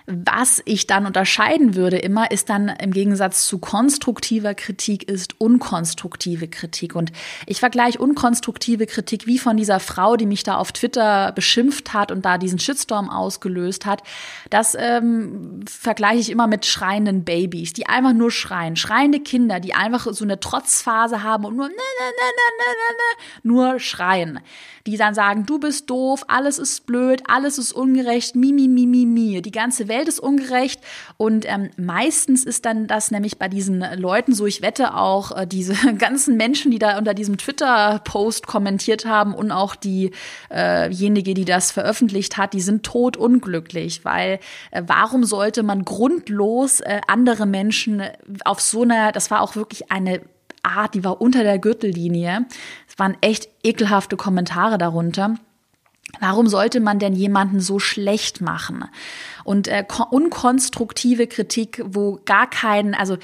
Was 0.09 0.63
ich 0.67 0.87
dann 0.87 1.05
unterscheiden 1.05 1.75
würde 1.75 1.99
immer, 1.99 2.31
ist 2.31 2.49
dann 2.49 2.69
im 2.69 2.93
Gegensatz 2.93 3.49
zu 3.49 3.59
konstruktiver 3.59 4.55
Kritik 4.55 5.09
ist 5.09 5.41
unkonstruktive 5.41 6.47
Kritik. 6.47 6.95
Und 6.95 7.11
ich 7.47 7.59
vergleiche 7.59 7.99
unkonstruktive 7.99 8.87
Kritik 8.87 9.27
wie 9.27 9.41
von 9.41 9.57
dieser 9.57 9.81
Frau, 9.81 10.17
die 10.17 10.27
mich 10.27 10.45
da 10.45 10.59
auf 10.59 10.71
Twitter 10.71 11.33
beschimpft 11.33 11.93
hat 11.93 12.13
und 12.13 12.25
da 12.25 12.39
diesen 12.39 12.61
Shitstorm 12.61 13.11
ausgelöst 13.11 13.85
hat. 13.85 14.05
Das 14.49 14.77
ähm, 14.79 15.65
vergleiche 15.69 16.21
ich 16.21 16.31
immer 16.31 16.47
mit 16.47 16.67
schreienden 16.67 17.25
Babys, 17.25 17.73
die 17.73 17.89
einfach 17.89 18.13
nur 18.13 18.31
schreien. 18.31 18.77
Schreiende 18.77 19.19
Kinder, 19.19 19.59
die 19.59 19.75
einfach 19.75 20.07
so 20.13 20.25
eine 20.25 20.39
Trotzphase 20.39 21.25
haben 21.25 21.45
und 21.45 21.57
nur, 21.57 21.67
ne, 21.67 21.75
ne, 21.75 21.81
ne, 21.81 22.33
ne, 22.59 22.65
ne, 22.65 22.97
ne, 22.97 23.25
nur 23.43 23.81
schreien. 23.81 24.39
Die 24.87 24.97
dann 24.97 25.15
sagen, 25.15 25.47
du 25.47 25.59
bist 25.59 25.91
doof, 25.91 26.23
alles 26.29 26.59
ist 26.61 26.87
blöd, 26.87 27.25
alles 27.27 27.59
ist 27.59 27.73
ungerecht, 27.73 28.37
mi, 28.37 28.53
mi, 28.53 28.69
mi, 28.69 28.87
mi, 28.87 29.05
mi. 29.05 29.43
Die 29.43 29.51
ganze 29.51 29.89
Welt 29.89 29.96
Welt 29.97 30.09
ist 30.09 30.21
ungerecht. 30.21 30.81
Und 31.17 31.45
ähm, 31.49 31.71
meistens 31.77 32.45
ist 32.45 32.65
dann 32.65 32.87
das 32.87 33.11
nämlich 33.11 33.39
bei 33.39 33.49
diesen 33.49 33.85
Leuten 33.97 34.35
so, 34.35 34.47
ich 34.47 34.63
wette 34.63 34.95
auch, 34.95 35.37
äh, 35.37 35.47
diese 35.47 35.75
ganzen 35.99 36.37
Menschen, 36.37 36.71
die 36.71 36.79
da 36.79 36.99
unter 36.99 37.15
diesem 37.15 37.39
Twitter-Post 37.39 38.47
kommentiert 38.47 39.07
haben 39.07 39.35
und 39.35 39.51
auch 39.51 39.75
diejenige, 39.75 41.31
äh 41.31 41.35
die 41.35 41.45
das 41.45 41.71
veröffentlicht 41.71 42.37
hat, 42.37 42.53
die 42.53 42.61
sind 42.61 42.85
tot 42.85 43.17
unglücklich, 43.17 44.05
weil 44.05 44.39
äh, 44.71 44.83
warum 44.87 45.25
sollte 45.25 45.63
man 45.63 45.85
grundlos 45.85 46.81
äh, 46.81 47.01
andere 47.07 47.47
Menschen 47.47 48.03
auf 48.45 48.61
so 48.61 48.83
einer, 48.83 49.13
das 49.13 49.31
war 49.31 49.41
auch 49.41 49.57
wirklich 49.57 49.91
eine 49.91 50.21
Art, 50.63 50.95
die 50.95 51.05
war 51.05 51.21
unter 51.21 51.45
der 51.45 51.59
Gürtellinie. 51.59 52.47
Es 52.89 52.99
waren 52.99 53.17
echt 53.21 53.49
ekelhafte 53.63 54.17
Kommentare 54.17 54.79
darunter. 54.79 55.37
Warum 56.21 56.47
sollte 56.47 56.81
man 56.81 56.99
denn 56.99 57.15
jemanden 57.15 57.61
so 57.61 57.79
schlecht 57.79 58.41
machen? 58.41 58.85
Und 59.45 59.69
äh, 59.69 59.85
unkonstruktive 60.11 61.27
Kritik, 61.27 61.83
wo 61.85 62.21
gar 62.25 62.49
keinen, 62.49 62.95
also 62.95 63.19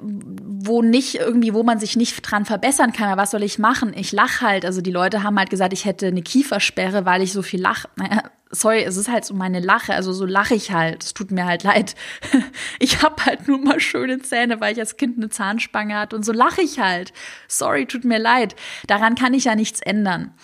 wo 0.00 0.82
nicht 0.82 1.16
irgendwie, 1.16 1.54
wo 1.54 1.62
man 1.62 1.80
sich 1.80 1.96
nicht 1.96 2.20
dran 2.22 2.44
verbessern 2.44 2.92
kann. 2.92 3.08
Aber 3.08 3.22
was 3.22 3.30
soll 3.30 3.42
ich 3.42 3.58
machen? 3.58 3.92
Ich 3.96 4.12
lach 4.12 4.40
halt. 4.40 4.64
Also 4.64 4.80
die 4.80 4.90
Leute 4.92 5.22
haben 5.22 5.38
halt 5.38 5.50
gesagt, 5.50 5.72
ich 5.72 5.84
hätte 5.84 6.06
eine 6.06 6.22
Kiefersperre, 6.22 7.04
weil 7.04 7.22
ich 7.22 7.32
so 7.32 7.42
viel 7.42 7.60
lach. 7.60 7.86
Naja, 7.96 8.22
sorry, 8.50 8.82
es 8.84 8.96
ist 8.96 9.08
halt 9.08 9.24
so 9.24 9.34
meine 9.34 9.60
Lache. 9.60 9.94
Also 9.94 10.12
so 10.12 10.24
lache 10.24 10.54
ich 10.54 10.72
halt. 10.72 11.04
Es 11.04 11.14
tut 11.14 11.30
mir 11.30 11.46
halt 11.46 11.62
leid. 11.64 11.94
Ich 12.78 13.02
habe 13.02 13.24
halt 13.24 13.48
nur 13.48 13.58
mal 13.58 13.80
schöne 13.80 14.20
Zähne, 14.20 14.60
weil 14.60 14.74
ich 14.74 14.78
als 14.78 14.96
Kind 14.96 15.16
eine 15.16 15.30
Zahnspange 15.30 15.98
hatte 15.98 16.14
und 16.14 16.24
so 16.24 16.32
lache 16.32 16.60
ich 16.60 16.78
halt. 16.78 17.12
Sorry, 17.48 17.86
tut 17.86 18.04
mir 18.04 18.18
leid. 18.18 18.54
Daran 18.86 19.14
kann 19.14 19.34
ich 19.34 19.44
ja 19.44 19.54
nichts 19.54 19.80
ändern. 19.80 20.34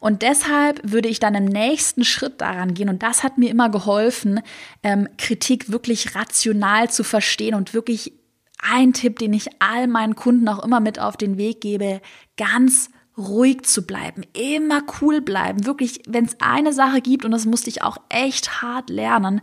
Und 0.00 0.22
deshalb 0.22 0.80
würde 0.84 1.08
ich 1.08 1.20
dann 1.20 1.34
im 1.34 1.44
nächsten 1.44 2.04
Schritt 2.04 2.40
daran 2.40 2.74
gehen, 2.74 2.88
und 2.88 3.02
das 3.02 3.22
hat 3.22 3.38
mir 3.38 3.50
immer 3.50 3.68
geholfen, 3.70 4.40
ähm, 4.82 5.08
Kritik 5.18 5.70
wirklich 5.70 6.14
rational 6.14 6.90
zu 6.90 7.04
verstehen 7.04 7.54
und 7.54 7.74
wirklich 7.74 8.12
ein 8.60 8.92
Tipp, 8.92 9.18
den 9.18 9.32
ich 9.32 9.48
all 9.60 9.86
meinen 9.86 10.16
Kunden 10.16 10.48
auch 10.48 10.64
immer 10.64 10.80
mit 10.80 10.98
auf 10.98 11.16
den 11.16 11.38
Weg 11.38 11.60
gebe, 11.60 12.00
ganz 12.36 12.90
ruhig 13.16 13.62
zu 13.62 13.86
bleiben, 13.86 14.22
immer 14.32 14.82
cool 15.00 15.20
bleiben. 15.20 15.66
Wirklich, 15.66 16.02
wenn 16.06 16.24
es 16.24 16.36
eine 16.40 16.72
Sache 16.72 17.00
gibt, 17.00 17.24
und 17.24 17.32
das 17.32 17.46
musste 17.46 17.70
ich 17.70 17.82
auch 17.82 17.98
echt 18.08 18.62
hart 18.62 18.90
lernen, 18.90 19.40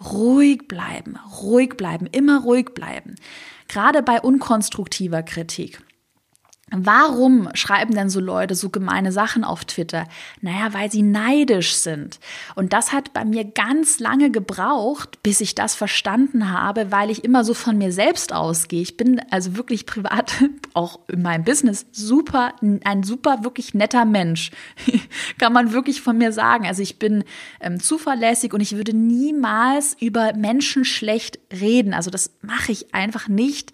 ruhig 0.00 0.66
bleiben, 0.66 1.18
ruhig 1.42 1.76
bleiben, 1.76 2.06
immer 2.06 2.42
ruhig 2.42 2.74
bleiben. 2.74 3.14
Gerade 3.68 4.02
bei 4.02 4.20
unkonstruktiver 4.20 5.22
Kritik. 5.22 5.80
Warum 6.74 7.48
schreiben 7.54 7.94
denn 7.94 8.08
so 8.08 8.18
Leute 8.18 8.54
so 8.54 8.70
gemeine 8.70 9.12
Sachen 9.12 9.44
auf 9.44 9.64
Twitter? 9.64 10.06
Naja, 10.40 10.72
weil 10.72 10.90
sie 10.90 11.02
neidisch 11.02 11.74
sind. 11.74 12.18
Und 12.54 12.72
das 12.72 12.92
hat 12.92 13.12
bei 13.12 13.24
mir 13.24 13.44
ganz 13.44 14.00
lange 14.00 14.30
gebraucht, 14.30 15.22
bis 15.22 15.40
ich 15.40 15.54
das 15.54 15.74
verstanden 15.74 16.50
habe, 16.50 16.90
weil 16.90 17.10
ich 17.10 17.24
immer 17.24 17.44
so 17.44 17.52
von 17.52 17.76
mir 17.76 17.92
selbst 17.92 18.32
ausgehe. 18.32 18.80
Ich 18.80 18.96
bin 18.96 19.20
also 19.30 19.56
wirklich 19.56 19.84
privat, 19.84 20.32
auch 20.74 21.00
in 21.08 21.20
meinem 21.20 21.44
Business, 21.44 21.86
super, 21.92 22.54
ein 22.84 23.02
super, 23.02 23.44
wirklich 23.44 23.74
netter 23.74 24.06
Mensch. 24.06 24.50
Kann 25.38 25.52
man 25.52 25.72
wirklich 25.72 26.00
von 26.00 26.16
mir 26.16 26.32
sagen. 26.32 26.66
Also 26.66 26.82
ich 26.82 26.98
bin 26.98 27.24
ähm, 27.60 27.80
zuverlässig 27.80 28.54
und 28.54 28.60
ich 28.60 28.76
würde 28.76 28.96
niemals 28.96 29.94
über 30.00 30.32
Menschen 30.34 30.84
schlecht 30.84 31.38
reden. 31.52 31.92
Also 31.92 32.10
das 32.10 32.30
mache 32.40 32.72
ich 32.72 32.94
einfach 32.94 33.28
nicht 33.28 33.72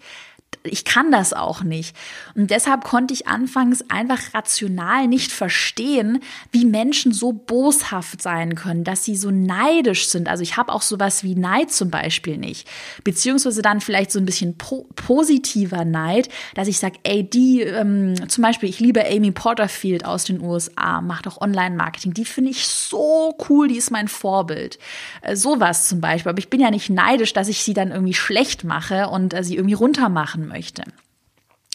ich 0.63 0.83
kann 0.83 1.11
das 1.11 1.33
auch 1.33 1.63
nicht. 1.63 1.95
Und 2.35 2.51
deshalb 2.51 2.83
konnte 2.83 3.13
ich 3.13 3.27
anfangs 3.27 3.83
einfach 3.89 4.33
rational 4.33 5.07
nicht 5.07 5.31
verstehen, 5.31 6.19
wie 6.51 6.65
Menschen 6.65 7.13
so 7.13 7.31
boshaft 7.31 8.21
sein 8.21 8.55
können, 8.55 8.83
dass 8.83 9.05
sie 9.05 9.15
so 9.15 9.31
neidisch 9.31 10.09
sind. 10.09 10.27
Also 10.27 10.43
ich 10.43 10.57
habe 10.57 10.73
auch 10.73 10.81
sowas 10.81 11.23
wie 11.23 11.35
Neid 11.35 11.71
zum 11.71 11.89
Beispiel 11.89 12.37
nicht. 12.37 12.67
Beziehungsweise 13.03 13.61
dann 13.61 13.79
vielleicht 13.79 14.11
so 14.11 14.19
ein 14.19 14.25
bisschen 14.25 14.57
po 14.57 14.85
positiver 14.95 15.85
Neid, 15.85 16.29
dass 16.55 16.67
ich 16.67 16.79
sage, 16.79 16.99
ey, 17.03 17.23
die, 17.23 17.61
ähm, 17.61 18.15
zum 18.29 18.41
Beispiel, 18.41 18.69
ich 18.69 18.79
liebe 18.79 19.05
Amy 19.05 19.31
Porterfield 19.31 20.03
aus 20.03 20.25
den 20.25 20.41
USA, 20.41 21.01
macht 21.01 21.27
auch 21.27 21.39
Online-Marketing. 21.39 22.13
Die 22.13 22.25
finde 22.25 22.51
ich 22.51 22.67
so 22.67 23.35
cool, 23.49 23.67
die 23.67 23.77
ist 23.77 23.91
mein 23.91 24.07
Vorbild. 24.07 24.77
Äh, 25.21 25.35
sowas 25.35 25.87
zum 25.87 26.01
Beispiel. 26.01 26.31
Aber 26.31 26.39
ich 26.39 26.49
bin 26.49 26.59
ja 26.59 26.69
nicht 26.69 26.89
neidisch, 26.89 27.33
dass 27.33 27.47
ich 27.47 27.63
sie 27.63 27.73
dann 27.73 27.91
irgendwie 27.91 28.13
schlecht 28.13 28.63
mache 28.63 29.07
und 29.07 29.33
äh, 29.33 29.43
sie 29.43 29.55
irgendwie 29.55 29.75
runtermachen 29.75 30.48
möchte. 30.49 30.83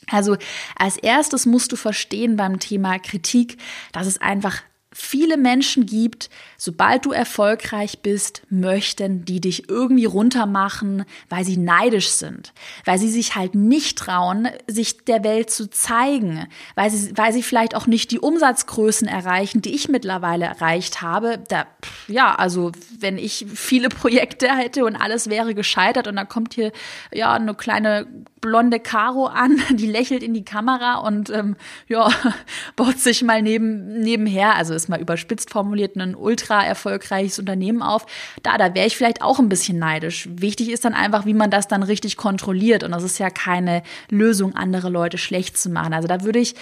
Also 0.08 0.36
als 0.76 0.98
erstes 0.98 1.46
musst 1.46 1.72
du 1.72 1.76
verstehen 1.76 2.36
beim 2.36 2.58
Thema 2.60 2.98
Kritik, 2.98 3.58
dass 3.92 4.06
es 4.06 4.20
einfach 4.20 4.62
viele 4.94 5.36
Menschen 5.36 5.86
gibt, 5.86 6.30
sobald 6.56 7.04
du 7.04 7.10
erfolgreich 7.10 7.98
bist, 8.00 8.42
möchten 8.48 9.24
die 9.24 9.40
dich 9.40 9.68
irgendwie 9.68 10.04
runtermachen, 10.04 11.04
weil 11.28 11.44
sie 11.44 11.56
neidisch 11.56 12.10
sind, 12.10 12.54
weil 12.84 12.98
sie 12.98 13.10
sich 13.10 13.34
halt 13.34 13.56
nicht 13.56 13.98
trauen, 13.98 14.48
sich 14.68 15.04
der 15.04 15.24
Welt 15.24 15.50
zu 15.50 15.68
zeigen, 15.68 16.46
weil 16.76 16.90
sie, 16.90 17.12
weil 17.16 17.32
sie 17.32 17.42
vielleicht 17.42 17.74
auch 17.74 17.88
nicht 17.88 18.12
die 18.12 18.20
Umsatzgrößen 18.20 19.08
erreichen, 19.08 19.62
die 19.62 19.74
ich 19.74 19.88
mittlerweile 19.88 20.44
erreicht 20.44 21.02
habe. 21.02 21.42
Da, 21.48 21.66
ja, 22.06 22.32
also 22.36 22.70
wenn 22.96 23.18
ich 23.18 23.46
viele 23.52 23.88
Projekte 23.88 24.48
hätte 24.48 24.84
und 24.84 24.94
alles 24.94 25.28
wäre 25.28 25.56
gescheitert 25.56 26.06
und 26.06 26.14
dann 26.14 26.28
kommt 26.28 26.54
hier 26.54 26.70
ja 27.12 27.32
eine 27.32 27.54
kleine 27.54 28.06
blonde 28.40 28.78
Caro 28.78 29.26
an, 29.26 29.58
die 29.70 29.86
lächelt 29.86 30.22
in 30.22 30.34
die 30.34 30.44
Kamera 30.44 30.96
und 30.98 31.30
ähm, 31.30 31.56
ja, 31.88 32.10
baut 32.76 32.98
sich 32.98 33.22
mal 33.22 33.42
neben, 33.42 34.00
nebenher, 34.02 34.54
also 34.54 34.74
ist 34.84 34.88
mal 34.88 35.00
überspitzt 35.00 35.50
formuliert, 35.50 35.96
ein 35.96 36.14
ultra 36.14 36.64
erfolgreiches 36.64 37.38
Unternehmen 37.38 37.82
auf. 37.82 38.06
Da, 38.42 38.56
da 38.58 38.74
wäre 38.74 38.86
ich 38.86 38.96
vielleicht 38.96 39.22
auch 39.22 39.38
ein 39.38 39.48
bisschen 39.48 39.78
neidisch. 39.78 40.28
Wichtig 40.30 40.70
ist 40.70 40.84
dann 40.84 40.94
einfach, 40.94 41.26
wie 41.26 41.34
man 41.34 41.50
das 41.50 41.68
dann 41.68 41.82
richtig 41.82 42.16
kontrolliert. 42.16 42.84
Und 42.84 42.92
das 42.92 43.02
ist 43.02 43.18
ja 43.18 43.30
keine 43.30 43.82
Lösung, 44.10 44.54
andere 44.54 44.88
Leute 44.88 45.18
schlecht 45.18 45.58
zu 45.58 45.70
machen. 45.70 45.92
Also 45.92 46.08
da 46.08 46.22
würde 46.22 46.38
ich 46.38 46.54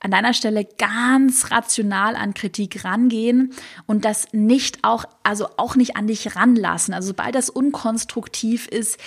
an 0.00 0.10
deiner 0.10 0.32
Stelle 0.32 0.64
ganz 0.78 1.50
rational 1.50 2.14
an 2.14 2.34
Kritik 2.34 2.84
rangehen 2.84 3.52
und 3.86 4.04
das 4.04 4.28
nicht 4.32 4.78
auch, 4.82 5.04
also 5.22 5.48
auch 5.56 5.74
nicht 5.74 5.96
an 5.96 6.06
dich 6.06 6.36
ranlassen. 6.36 6.94
Also 6.94 7.08
sobald 7.08 7.34
das 7.34 7.50
unkonstruktiv 7.50 8.68
ist, 8.68 8.98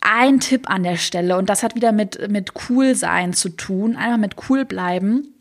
ein 0.00 0.40
Tipp 0.40 0.68
an 0.68 0.82
der 0.82 0.96
Stelle, 0.96 1.36
und 1.36 1.48
das 1.48 1.62
hat 1.62 1.74
wieder 1.74 1.92
mit, 1.92 2.30
mit 2.30 2.52
cool 2.68 2.94
sein 2.94 3.32
zu 3.32 3.50
tun, 3.50 3.96
einfach 3.96 4.18
mit 4.18 4.36
cool 4.48 4.64
bleiben. 4.64 5.34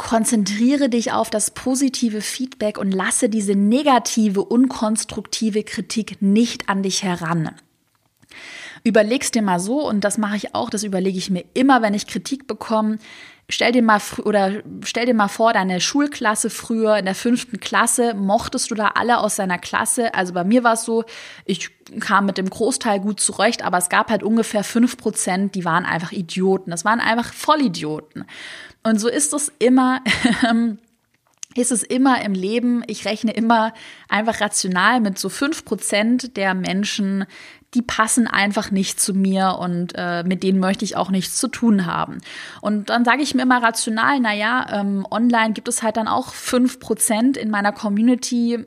Konzentriere 0.00 0.88
dich 0.88 1.12
auf 1.12 1.28
das 1.28 1.50
positive 1.50 2.22
Feedback 2.22 2.78
und 2.78 2.90
lasse 2.90 3.28
diese 3.28 3.54
negative, 3.54 4.42
unkonstruktive 4.42 5.62
Kritik 5.62 6.22
nicht 6.22 6.70
an 6.70 6.82
dich 6.82 7.02
heran. 7.02 7.50
Überlegst 8.82 9.34
dir 9.34 9.42
mal 9.42 9.60
so, 9.60 9.86
und 9.86 10.02
das 10.02 10.16
mache 10.16 10.36
ich 10.36 10.54
auch, 10.54 10.70
das 10.70 10.84
überlege 10.84 11.18
ich 11.18 11.28
mir 11.28 11.44
immer, 11.52 11.82
wenn 11.82 11.92
ich 11.92 12.06
Kritik 12.06 12.46
bekomme, 12.46 12.98
stell 13.50 13.72
dir 13.72 13.82
mal 13.82 14.00
oder 14.24 14.62
stell 14.84 15.04
dir 15.04 15.12
mal 15.12 15.28
vor, 15.28 15.52
deine 15.52 15.82
Schulklasse 15.82 16.48
früher 16.48 16.96
in 16.96 17.04
der 17.04 17.14
fünften 17.14 17.60
Klasse, 17.60 18.14
mochtest 18.14 18.70
du 18.70 18.74
da 18.74 18.92
alle 18.94 19.18
aus 19.18 19.36
deiner 19.36 19.58
Klasse? 19.58 20.14
Also 20.14 20.32
bei 20.32 20.44
mir 20.44 20.64
war 20.64 20.72
es 20.72 20.84
so, 20.84 21.04
ich 21.44 21.68
kam 22.00 22.24
mit 22.24 22.38
dem 22.38 22.48
Großteil 22.48 23.00
gut 23.00 23.20
zurecht, 23.20 23.62
aber 23.62 23.76
es 23.76 23.90
gab 23.90 24.10
halt 24.10 24.22
ungefähr 24.22 24.64
fünf 24.64 24.96
Prozent, 24.96 25.54
die 25.54 25.66
waren 25.66 25.84
einfach 25.84 26.12
Idioten. 26.12 26.70
Das 26.70 26.86
waren 26.86 27.00
einfach 27.00 27.34
Vollidioten. 27.34 28.24
Und 28.82 29.00
so 29.00 29.08
ist 29.08 29.32
es 29.32 29.52
immer. 29.58 30.00
ist 31.56 31.72
es 31.72 31.82
immer 31.82 32.22
im 32.22 32.32
Leben, 32.32 32.84
ich 32.86 33.04
rechne 33.04 33.32
immer 33.32 33.74
einfach 34.08 34.40
rational 34.40 35.00
mit 35.00 35.18
so 35.18 35.28
fünf 35.28 35.64
Prozent 35.64 36.36
der 36.36 36.54
Menschen, 36.54 37.26
die 37.74 37.82
passen 37.82 38.26
einfach 38.26 38.70
nicht 38.70 39.00
zu 39.00 39.14
mir 39.14 39.56
und 39.60 39.92
äh, 39.96 40.22
mit 40.24 40.42
denen 40.42 40.58
möchte 40.60 40.84
ich 40.84 40.96
auch 40.96 41.10
nichts 41.10 41.36
zu 41.36 41.48
tun 41.48 41.86
haben. 41.86 42.18
Und 42.60 42.90
dann 42.90 43.04
sage 43.04 43.22
ich 43.22 43.34
mir 43.34 43.42
immer 43.42 43.62
rational, 43.62 44.20
naja, 44.20 44.66
ähm, 44.70 45.06
online 45.10 45.52
gibt 45.52 45.68
es 45.68 45.82
halt 45.82 45.96
dann 45.96 46.08
auch 46.08 46.34
fünf 46.34 46.80
Prozent 46.80 47.36
in 47.36 47.50
meiner 47.50 47.72
Community, 47.72 48.64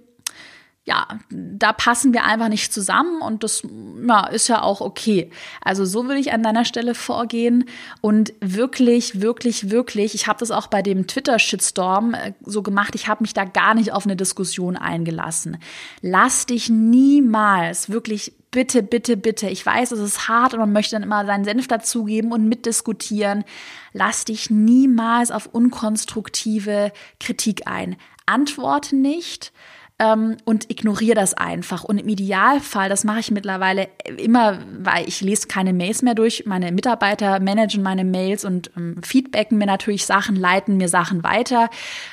ja, 0.86 1.08
da 1.30 1.72
passen 1.72 2.14
wir 2.14 2.26
einfach 2.26 2.50
nicht 2.50 2.74
zusammen 2.74 3.22
und 3.22 3.44
das 3.44 3.64
ja, 4.06 4.28
ist 4.28 4.50
ja 4.50 4.62
auch 4.62 4.82
okay. 4.82 5.32
Also 5.62 5.86
so 5.86 6.06
würde 6.06 6.20
ich 6.20 6.34
an 6.34 6.44
deiner 6.44 6.66
Stelle 6.66 6.94
vorgehen 6.94 7.66
und 8.02 8.34
wirklich, 8.42 9.22
wirklich, 9.22 9.70
wirklich, 9.70 10.14
ich 10.14 10.28
habe 10.28 10.40
das 10.40 10.52
auch 10.52 10.68
bei 10.68 10.82
dem 10.82 11.08
Twitter-Shitstorm 11.08 12.14
äh, 12.14 12.34
so 12.42 12.64
gemacht, 12.64 12.96
ich 12.96 13.08
habe 13.08 13.24
mich 13.24 13.34
da 13.34 13.46
gar 13.46 13.76
nicht 13.76 13.94
auf 13.94 14.06
eine 14.06 14.18
Diskussion 14.18 14.76
eingelassen. 14.76 15.58
Lass 16.02 16.48
dich 16.48 16.70
niemals, 16.70 17.90
wirklich 17.90 18.34
bitte, 18.52 18.84
bitte, 18.84 19.16
bitte, 19.16 19.48
ich 19.50 19.66
weiß, 19.66 19.92
es 19.94 20.00
ist 20.02 20.28
hart 20.28 20.54
und 20.54 20.60
man 20.60 20.74
möchte 20.74 20.96
dann 20.96 21.04
immer 21.04 21.26
seinen 21.26 21.46
Senf 21.46 21.68
dazugeben 21.70 22.34
und 22.34 22.50
mitdiskutieren. 22.50 23.46
Lass 23.94 24.26
dich 24.26 24.50
niemals 24.50 25.32
auf 25.32 25.46
unkonstruktive 25.48 26.92
Kritik 27.22 27.68
ein. 27.68 27.96
Antworte 28.26 28.98
nicht 28.98 29.54
ähm, 30.04 30.38
und 30.46 30.70
ignoriere 30.70 31.16
das 31.16 31.34
einfach. 31.34 31.84
Und 31.84 31.98
im 31.98 32.08
Idealfall, 32.08 32.90
das 32.90 33.04
mache 33.04 33.20
ich 33.20 33.32
mittlerweile 33.32 33.88
immer, 34.18 34.60
weil 34.80 35.08
ich 35.08 35.22
lese 35.22 35.48
keine 35.48 35.74
Mails 35.74 36.02
mehr 36.02 36.16
durch. 36.16 36.46
Meine 36.46 36.72
Mitarbeiter 36.72 37.40
managen 37.40 37.84
meine 37.84 38.04
Mails 38.04 38.46
und 38.46 38.72
ähm, 38.76 39.02
feedbacken 39.04 39.58
mir 39.58 39.66
natürlich 39.66 40.06
Sachen, 40.06 40.36
leiten 40.36 40.78
mir 40.78 40.90
Sachen 40.90 41.24
weiter. 41.24 41.70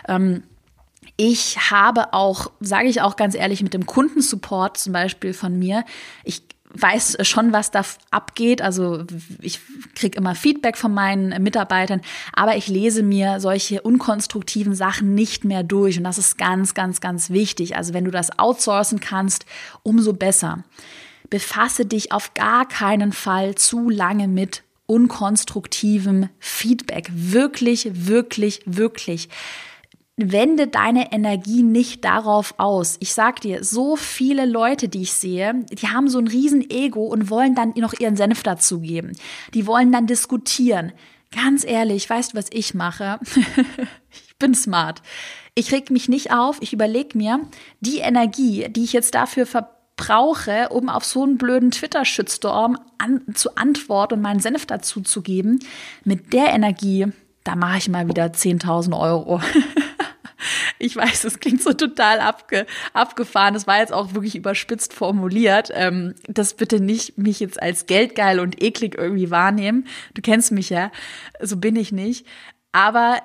Ähm, 0.08 0.42
ich 1.16 1.70
habe 1.70 2.14
auch, 2.14 2.50
sage 2.60 2.88
ich 2.88 3.02
auch 3.02 3.16
ganz 3.16 3.34
ehrlich, 3.34 3.62
mit 3.62 3.74
dem 3.74 3.86
Kundensupport 3.86 4.78
zum 4.78 4.92
Beispiel 4.92 5.34
von 5.34 5.58
mir, 5.58 5.84
ich 6.24 6.42
weiß 6.74 7.18
schon, 7.22 7.52
was 7.52 7.70
da 7.70 7.82
abgeht. 8.10 8.62
Also 8.62 9.04
ich 9.40 9.60
kriege 9.94 10.18
immer 10.18 10.34
Feedback 10.34 10.76
von 10.76 10.92
meinen 10.92 11.42
Mitarbeitern, 11.42 12.00
aber 12.32 12.56
ich 12.56 12.68
lese 12.68 13.02
mir 13.02 13.40
solche 13.40 13.82
unkonstruktiven 13.82 14.74
Sachen 14.74 15.14
nicht 15.14 15.44
mehr 15.44 15.62
durch. 15.62 15.98
Und 15.98 16.04
das 16.04 16.18
ist 16.18 16.38
ganz, 16.38 16.74
ganz, 16.74 17.00
ganz 17.00 17.30
wichtig. 17.30 17.76
Also 17.76 17.94
wenn 17.94 18.04
du 18.04 18.10
das 18.10 18.38
outsourcen 18.38 19.00
kannst, 19.00 19.46
umso 19.82 20.12
besser. 20.12 20.64
Befasse 21.28 21.86
dich 21.86 22.12
auf 22.12 22.34
gar 22.34 22.66
keinen 22.66 23.12
Fall 23.12 23.54
zu 23.54 23.88
lange 23.88 24.26
mit 24.26 24.64
unkonstruktivem 24.86 26.28
Feedback. 26.40 27.08
Wirklich, 27.12 27.90
wirklich, 27.92 28.62
wirklich 28.66 29.28
wende 30.26 30.66
deine 30.66 31.12
Energie 31.12 31.62
nicht 31.62 32.04
darauf 32.04 32.54
aus. 32.58 32.96
Ich 33.00 33.12
sag 33.14 33.40
dir, 33.40 33.64
so 33.64 33.96
viele 33.96 34.46
Leute, 34.46 34.88
die 34.88 35.02
ich 35.02 35.12
sehe, 35.12 35.64
die 35.70 35.88
haben 35.88 36.08
so 36.08 36.18
ein 36.18 36.28
riesen 36.28 36.68
Ego 36.68 37.04
und 37.04 37.30
wollen 37.30 37.54
dann 37.54 37.72
noch 37.76 37.94
ihren 37.98 38.16
Senf 38.16 38.42
dazugeben. 38.42 39.12
Die 39.54 39.66
wollen 39.66 39.92
dann 39.92 40.06
diskutieren. 40.06 40.92
Ganz 41.32 41.64
ehrlich, 41.64 42.10
weißt 42.10 42.32
du, 42.32 42.36
was 42.36 42.46
ich 42.50 42.74
mache? 42.74 43.20
ich 44.10 44.36
bin 44.38 44.54
smart. 44.54 45.02
Ich 45.54 45.72
reg 45.72 45.90
mich 45.90 46.08
nicht 46.08 46.32
auf, 46.32 46.58
ich 46.60 46.72
überlege 46.72 47.16
mir, 47.16 47.40
die 47.80 47.98
Energie, 47.98 48.66
die 48.70 48.84
ich 48.84 48.92
jetzt 48.92 49.14
dafür 49.14 49.46
verbrauche, 49.46 50.68
um 50.70 50.88
auf 50.88 51.04
so 51.04 51.22
einen 51.22 51.38
blöden 51.38 51.70
Twitter-Shitstorm 51.70 52.78
an, 52.98 53.22
zu 53.34 53.56
antworten 53.56 54.14
und 54.14 54.22
meinen 54.22 54.40
Senf 54.40 54.66
dazu 54.66 55.00
zu 55.00 55.22
geben, 55.22 55.60
mit 56.04 56.32
der 56.32 56.52
Energie, 56.52 57.06
da 57.44 57.56
mache 57.56 57.78
ich 57.78 57.88
mal 57.88 58.08
wieder 58.08 58.26
10.000 58.26 58.98
Euro. 58.98 59.40
Ich 60.78 60.96
weiß, 60.96 61.22
das 61.22 61.40
klingt 61.40 61.62
so 61.62 61.72
total 61.72 62.20
abge, 62.20 62.66
abgefahren. 62.92 63.54
Das 63.54 63.66
war 63.66 63.78
jetzt 63.78 63.92
auch 63.92 64.14
wirklich 64.14 64.34
überspitzt 64.34 64.94
formuliert. 64.94 65.70
Ähm, 65.74 66.14
das 66.26 66.54
bitte 66.54 66.80
nicht 66.80 67.18
mich 67.18 67.40
jetzt 67.40 67.62
als 67.62 67.86
geldgeil 67.86 68.40
und 68.40 68.62
eklig 68.62 68.96
irgendwie 68.96 69.30
wahrnehmen. 69.30 69.86
Du 70.14 70.22
kennst 70.22 70.52
mich 70.52 70.70
ja, 70.70 70.90
so 71.40 71.56
bin 71.56 71.76
ich 71.76 71.92
nicht. 71.92 72.26
Aber 72.72 73.18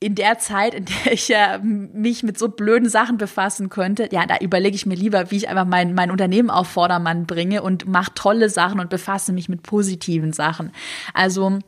in 0.00 0.14
der 0.14 0.38
Zeit, 0.38 0.74
in 0.74 0.84
der 0.84 1.12
ich 1.12 1.28
ja 1.28 1.58
mich 1.62 2.22
mit 2.22 2.38
so 2.38 2.48
blöden 2.48 2.88
Sachen 2.88 3.18
befassen 3.18 3.68
könnte, 3.68 4.08
ja, 4.12 4.26
da 4.26 4.38
überlege 4.38 4.76
ich 4.76 4.86
mir 4.86 4.94
lieber, 4.94 5.30
wie 5.30 5.36
ich 5.36 5.48
einfach 5.48 5.64
mein, 5.64 5.94
mein 5.94 6.10
Unternehmen 6.10 6.50
auf 6.50 6.68
Vordermann 6.68 7.26
bringe 7.26 7.62
und 7.62 7.86
mache 7.86 8.12
tolle 8.14 8.48
Sachen 8.48 8.80
und 8.80 8.90
befasse 8.90 9.32
mich 9.32 9.48
mit 9.48 9.62
positiven 9.62 10.32
Sachen. 10.32 10.72
Also 11.14 11.58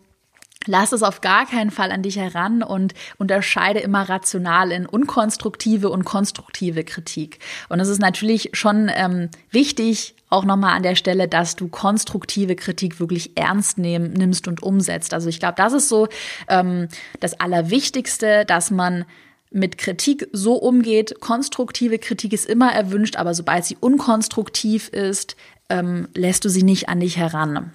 Lass 0.67 0.93
es 0.93 1.03
auf 1.03 1.23
gar 1.23 1.47
keinen 1.47 1.71
Fall 1.71 1.91
an 1.91 2.03
dich 2.03 2.17
heran 2.17 2.63
und 2.63 2.93
unterscheide 3.17 3.81
immer 3.81 4.09
rational 4.09 4.73
in 4.73 4.85
unkonstruktive 4.85 5.89
und 5.89 6.05
konstruktive 6.05 6.85
Kritik. 6.85 7.39
Und 7.71 7.81
es 7.81 7.89
ist 7.89 8.01
natürlich 8.01 8.51
schon 8.53 8.91
ähm, 8.95 9.31
wichtig, 9.51 10.15
auch 10.29 10.45
nochmal 10.45 10.77
an 10.77 10.83
der 10.83 10.97
Stelle, 10.97 11.29
dass 11.29 11.57
du 11.57 11.69
konstruktive 11.69 12.57
Kritik 12.57 13.01
wirklich 13.01 13.37
ernst 13.39 13.79
nehm, 13.79 14.13
nimmst 14.13 14.49
und 14.49 14.63
umsetzt. 14.63 15.15
Also 15.15 15.31
ich 15.31 15.41
glaube, 15.41 15.55
das 15.57 15.73
ist 15.73 15.89
so 15.89 16.09
ähm, 16.49 16.89
das 17.21 17.41
Allerwichtigste, 17.41 18.45
dass 18.45 18.71
man 18.71 19.07
mit 19.51 19.79
Kritik 19.79 20.29
so 20.33 20.55
umgeht. 20.55 21.21
Konstruktive 21.21 21.99
Kritik 21.99 22.35
ist 22.35 22.47
immer 22.47 22.71
erwünscht, 22.71 23.17
aber 23.17 23.33
sobald 23.33 23.65
sie 23.65 23.79
unkonstruktiv 23.81 24.89
ist, 24.89 25.37
ähm, 25.71 26.09
lässt 26.15 26.45
du 26.45 26.51
sie 26.51 26.63
nicht 26.63 26.91
an 26.91 27.01
dich 27.01 27.17
heran. 27.17 27.73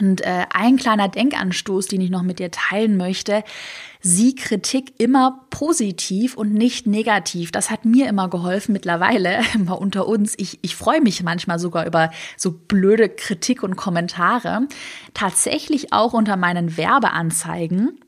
Und 0.00 0.22
äh, 0.22 0.46
ein 0.52 0.76
kleiner 0.76 1.08
Denkanstoß, 1.08 1.86
den 1.86 2.00
ich 2.00 2.10
noch 2.10 2.22
mit 2.22 2.38
dir 2.38 2.50
teilen 2.50 2.96
möchte, 2.96 3.44
sieh 4.00 4.34
Kritik 4.34 4.94
immer 4.98 5.44
positiv 5.50 6.36
und 6.36 6.54
nicht 6.54 6.86
negativ. 6.86 7.52
Das 7.52 7.70
hat 7.70 7.84
mir 7.84 8.08
immer 8.08 8.28
geholfen 8.28 8.72
mittlerweile, 8.72 9.42
mal 9.58 9.74
unter 9.74 10.08
uns. 10.08 10.34
Ich, 10.38 10.58
ich 10.62 10.76
freue 10.76 11.00
mich 11.00 11.22
manchmal 11.22 11.58
sogar 11.58 11.86
über 11.86 12.10
so 12.36 12.52
blöde 12.52 13.08
Kritik 13.08 13.62
und 13.62 13.76
Kommentare. 13.76 14.66
Tatsächlich 15.14 15.92
auch 15.92 16.12
unter 16.12 16.36
meinen 16.36 16.76
Werbeanzeigen 16.76 17.98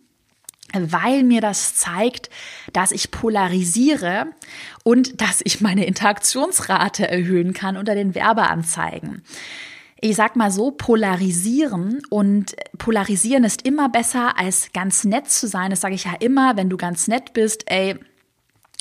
weil 0.76 1.22
mir 1.22 1.40
das 1.40 1.76
zeigt, 1.76 2.30
dass 2.72 2.90
ich 2.90 3.12
polarisiere 3.12 4.26
und 4.82 5.20
dass 5.20 5.40
ich 5.44 5.60
meine 5.60 5.86
Interaktionsrate 5.86 7.06
erhöhen 7.06 7.52
kann 7.52 7.76
unter 7.76 7.94
den 7.94 8.16
Werbeanzeigen 8.16 9.22
ich 10.04 10.16
sag 10.16 10.36
mal 10.36 10.50
so, 10.50 10.70
polarisieren. 10.70 12.02
Und 12.10 12.54
polarisieren 12.76 13.42
ist 13.42 13.66
immer 13.66 13.88
besser, 13.88 14.38
als 14.38 14.70
ganz 14.74 15.04
nett 15.04 15.30
zu 15.30 15.48
sein. 15.48 15.70
Das 15.70 15.80
sage 15.80 15.94
ich 15.94 16.04
ja 16.04 16.12
immer, 16.20 16.58
wenn 16.58 16.68
du 16.68 16.76
ganz 16.76 17.08
nett 17.08 17.32
bist, 17.32 17.64
ey, 17.70 17.98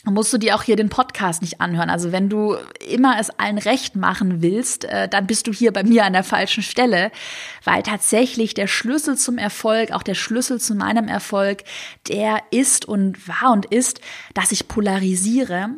musst 0.04 0.34
du 0.34 0.38
dir 0.38 0.54
auch 0.54 0.64
hier 0.64 0.76
den 0.76 0.90
Podcast 0.90 1.42
nicht 1.42 1.62
anhören. 1.62 1.90
Also 1.90 2.12
wenn 2.12 2.28
du 2.28 2.58
immer 2.86 3.18
es 3.22 3.30
allen 3.30 3.58
recht 3.58 3.96
machen 3.96 4.42
willst, 4.42 4.84
äh, 4.84 5.08
dann 5.08 5.26
bist 5.26 5.48
du 5.48 5.54
hier 5.54 5.72
bei 5.72 5.84
mir 5.84 6.04
an 6.04 6.12
der 6.12 6.26
falschen 6.26 6.62
Stelle, 6.62 7.10
weil 7.64 7.84
tatsächlich 7.84 8.54
der 8.54 8.68
Schlüssel 8.68 9.18
zum 9.18 9.38
Erfolg, 9.38 9.94
auch 9.94 10.04
der 10.04 10.16
Schlüssel 10.16 10.60
zu 10.60 10.76
meinem 10.76 11.08
Erfolg, 11.08 11.64
der 12.10 12.40
ist 12.52 12.84
und 12.84 13.30
war 13.30 13.54
und 13.54 13.66
ist, 13.68 14.02
dass 14.34 14.52
ich 14.52 14.68
polarisiere. 14.68 15.70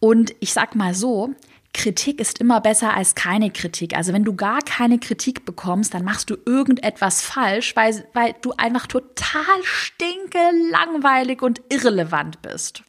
Und 0.00 0.34
ich 0.40 0.52
sag 0.52 0.74
mal 0.74 0.92
so, 0.92 1.34
Kritik 1.74 2.20
ist 2.20 2.38
immer 2.38 2.60
besser 2.60 2.94
als 2.94 3.14
keine 3.14 3.50
Kritik. 3.50 3.96
Also 3.96 4.12
wenn 4.12 4.24
du 4.24 4.34
gar 4.34 4.60
keine 4.60 4.98
Kritik 4.98 5.44
bekommst, 5.44 5.94
dann 5.94 6.04
machst 6.04 6.28
du 6.28 6.36
irgendetwas 6.44 7.22
falsch, 7.22 7.74
weil, 7.76 8.06
weil 8.12 8.34
du 8.42 8.52
einfach 8.52 8.86
total 8.86 9.62
stinke, 9.62 10.38
langweilig 10.70 11.42
und 11.42 11.62
irrelevant 11.70 12.42
bist. 12.42 12.82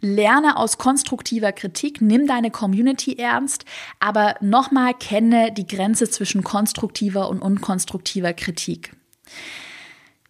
Lerne 0.00 0.56
aus 0.56 0.78
konstruktiver 0.78 1.52
Kritik, 1.52 2.00
nimm 2.00 2.26
deine 2.26 2.50
Community 2.50 3.14
ernst, 3.14 3.64
aber 3.98 4.36
nochmal 4.40 4.94
kenne 4.94 5.52
die 5.52 5.66
Grenze 5.66 6.08
zwischen 6.08 6.44
konstruktiver 6.44 7.28
und 7.28 7.40
unkonstruktiver 7.40 8.34
Kritik. 8.34 8.92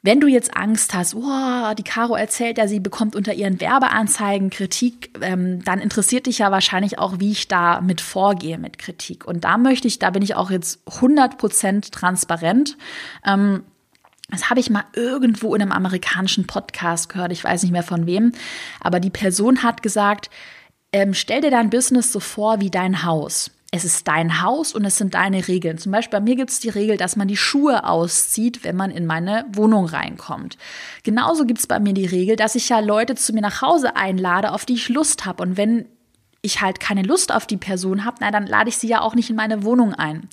Wenn 0.02 0.20
du 0.20 0.28
jetzt 0.28 0.56
Angst 0.56 0.94
hast, 0.94 1.14
oh, 1.14 1.74
die 1.76 1.82
Caro 1.82 2.14
erzählt 2.14 2.59
ja, 2.59 2.68
sie 2.68 2.80
bekommt 2.80 3.16
unter 3.16 3.35
ihren 3.35 3.61
Werbeanzeigen 3.61 4.50
Kritik, 4.50 5.11
ähm, 5.20 5.64
dann 5.64 5.80
interessiert 5.80 6.26
dich 6.26 6.38
ja 6.38 6.50
wahrscheinlich 6.50 6.98
auch, 6.98 7.18
wie 7.18 7.32
ich 7.32 7.48
da 7.48 7.80
mit 7.80 8.00
vorgehe 8.00 8.59
mit 8.59 8.78
Kritik. 8.78 9.24
Und 9.24 9.44
da 9.44 9.59
möchte 9.59 9.88
ich, 9.88 9.98
da 9.98 10.11
bin 10.11 10.22
ich 10.22 10.35
auch 10.35 10.50
jetzt 10.50 10.80
100% 10.87 11.90
transparent. 11.90 12.76
Ähm, 13.24 13.64
das 14.30 14.50
habe 14.50 14.61
ich 14.61 14.70
mal 14.70 14.85
irgendwo 14.94 15.54
in 15.54 15.62
einem 15.62 15.72
amerikanischen 15.72 16.46
Podcast 16.46 17.09
gehört, 17.09 17.32
ich 17.32 17.44
weiß 17.44 17.62
nicht 17.62 17.72
mehr 17.72 17.85
von 17.85 18.06
wem, 18.06 18.32
aber 18.80 19.00
die 19.00 19.11
Person 19.11 19.62
hat 19.62 19.82
gesagt, 19.82 20.30
ähm, 20.92 21.14
stell 21.14 21.40
dir 21.40 21.50
dein 21.50 21.70
Business 21.70 22.12
so 22.12 22.20
vor 22.20 22.61
wie 22.61 22.70
dein 22.70 23.04
Haus 23.04 23.50
es 23.76 23.84
ist 23.84 24.08
dein 24.08 24.42
Haus 24.42 24.74
und 24.74 24.84
es 24.84 24.98
sind 24.98 25.14
deine 25.14 25.46
Regeln. 25.46 25.78
Zum 25.78 25.92
Beispiel 25.92 26.18
bei 26.18 26.24
mir 26.24 26.36
gibt 26.36 26.50
es 26.50 26.60
die 26.60 26.68
Regel, 26.68 26.96
dass 26.96 27.16
man 27.16 27.28
die 27.28 27.36
Schuhe 27.36 27.84
auszieht, 27.84 28.64
wenn 28.64 28.76
man 28.76 28.90
in 28.90 29.06
meine 29.06 29.44
Wohnung 29.52 29.86
reinkommt. 29.86 30.58
Genauso 31.02 31.44
gibt 31.44 31.60
es 31.60 31.66
bei 31.66 31.78
mir 31.78 31.92
die 31.92 32.06
Regel, 32.06 32.36
dass 32.36 32.54
ich 32.54 32.68
ja 32.68 32.80
Leute 32.80 33.14
zu 33.14 33.32
mir 33.32 33.42
nach 33.42 33.62
Hause 33.62 33.94
einlade, 33.96 34.52
auf 34.52 34.64
die 34.64 34.74
ich 34.74 34.88
Lust 34.88 35.26
habe. 35.26 35.42
Und 35.42 35.56
wenn 35.56 35.86
ich 36.42 36.60
halt 36.60 36.80
keine 36.80 37.02
Lust 37.02 37.32
auf 37.32 37.46
die 37.46 37.56
Person 37.56 38.04
habe, 38.04 38.16
na, 38.20 38.30
dann 38.30 38.46
lade 38.46 38.68
ich 38.68 38.78
sie 38.78 38.88
ja 38.88 39.00
auch 39.00 39.14
nicht 39.14 39.30
in 39.30 39.36
meine 39.36 39.62
Wohnung 39.62 39.94
ein. 39.94 40.28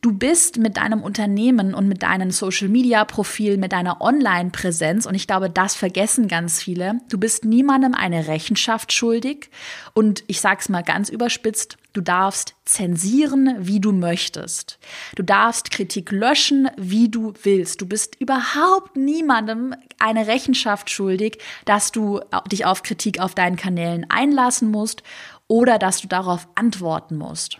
Du 0.00 0.12
bist 0.12 0.58
mit 0.58 0.78
deinem 0.78 1.00
Unternehmen 1.00 1.74
und 1.74 1.86
mit 1.86 2.02
deinem 2.02 2.32
Social 2.32 2.68
Media 2.68 3.04
Profil, 3.04 3.56
mit 3.56 3.70
deiner 3.70 4.00
Online 4.00 4.50
Präsenz 4.50 5.06
und 5.06 5.14
ich 5.14 5.28
glaube, 5.28 5.48
das 5.48 5.76
vergessen 5.76 6.26
ganz 6.26 6.60
viele. 6.60 6.98
Du 7.08 7.18
bist 7.18 7.44
niemandem 7.44 7.94
eine 7.94 8.26
Rechenschaft 8.26 8.92
schuldig 8.92 9.48
und 9.94 10.24
ich 10.26 10.40
sag's 10.40 10.68
mal 10.68 10.82
ganz 10.82 11.08
überspitzt, 11.08 11.76
du 11.92 12.00
darfst 12.00 12.54
zensieren, 12.64 13.56
wie 13.58 13.80
du 13.80 13.92
möchtest. 13.92 14.78
Du 15.16 15.22
darfst 15.22 15.70
Kritik 15.70 16.10
löschen, 16.10 16.68
wie 16.76 17.08
du 17.08 17.34
willst. 17.42 17.80
Du 17.80 17.86
bist 17.86 18.16
überhaupt 18.20 18.96
niemandem 18.96 19.74
eine 19.98 20.26
Rechenschaft 20.26 20.90
schuldig, 20.90 21.38
dass 21.64 21.92
du 21.92 22.20
dich 22.50 22.64
auf 22.64 22.82
Kritik 22.82 23.20
auf 23.20 23.34
deinen 23.34 23.56
Kanälen 23.56 24.06
einlassen 24.08 24.70
musst 24.70 25.02
oder 25.48 25.78
dass 25.78 26.00
du 26.00 26.08
darauf 26.08 26.48
antworten 26.54 27.16
musst. 27.16 27.58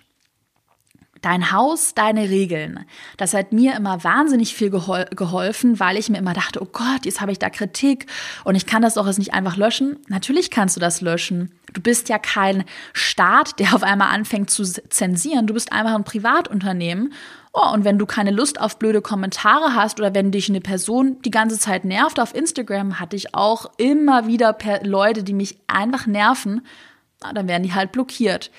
Dein 1.21 1.53
Haus, 1.53 1.95
deine 1.95 2.31
Regeln. 2.31 2.85
Das 3.17 3.33
hat 3.33 3.53
mir 3.53 3.77
immer 3.77 4.03
wahnsinnig 4.03 4.57
viel 4.57 4.71
gehol 4.71 5.05
geholfen, 5.11 5.79
weil 5.79 5.97
ich 5.97 6.09
mir 6.09 6.19
immer 6.19 6.33
dachte, 6.33 6.61
oh 6.61 6.69
Gott, 6.73 7.05
jetzt 7.05 7.21
habe 7.21 7.31
ich 7.31 7.39
da 7.39 7.49
Kritik 7.49 8.07
und 8.43 8.57
ich 8.57 8.67
kann 8.67 8.83
das 8.83 8.95
doch 8.95 9.07
jetzt 9.07 9.21
nicht 9.21 9.33
einfach 9.33 9.57
löschen. 9.57 9.99
Natürlich 10.09 10.51
kannst 10.51 10.75
du 10.75 10.81
das 10.81 11.01
löschen. 11.01 11.53
Du 11.73 11.81
bist 11.81 12.09
ja 12.09 12.19
kein 12.19 12.65
Staat, 12.93 13.59
der 13.59 13.75
auf 13.75 13.83
einmal 13.83 14.15
anfängt 14.15 14.51
zu 14.51 14.65
zensieren. 14.65 15.47
Du 15.47 15.55
bist 15.55 15.73
einfach 15.73 15.95
ein 15.95 16.05
Privatunternehmen. 16.05 17.13
Oh, 17.53 17.71
und 17.73 17.85
wenn 17.85 17.99
du 17.99 18.07
keine 18.07 18.31
Lust 18.31 18.61
auf 18.61 18.79
blöde 18.79 19.03
Kommentare 19.03 19.75
hast 19.75 20.01
oder 20.01 20.15
wenn 20.15 20.31
dich 20.31 20.49
eine 20.49 20.61
Person 20.61 21.21
die 21.23 21.31
ganze 21.31 21.59
Zeit 21.59 21.85
nervt 21.85 22.19
auf 22.19 22.35
Instagram, 22.35 22.99
hatte 22.99 23.17
ich 23.17 23.35
auch 23.35 23.67
immer 23.77 24.27
wieder 24.27 24.57
Leute, 24.83 25.23
die 25.23 25.35
mich 25.35 25.59
einfach 25.67 26.07
nerven, 26.07 26.67
dann 27.21 27.49
werden 27.49 27.63
die 27.63 27.75
halt 27.75 27.93
blockiert 27.93 28.51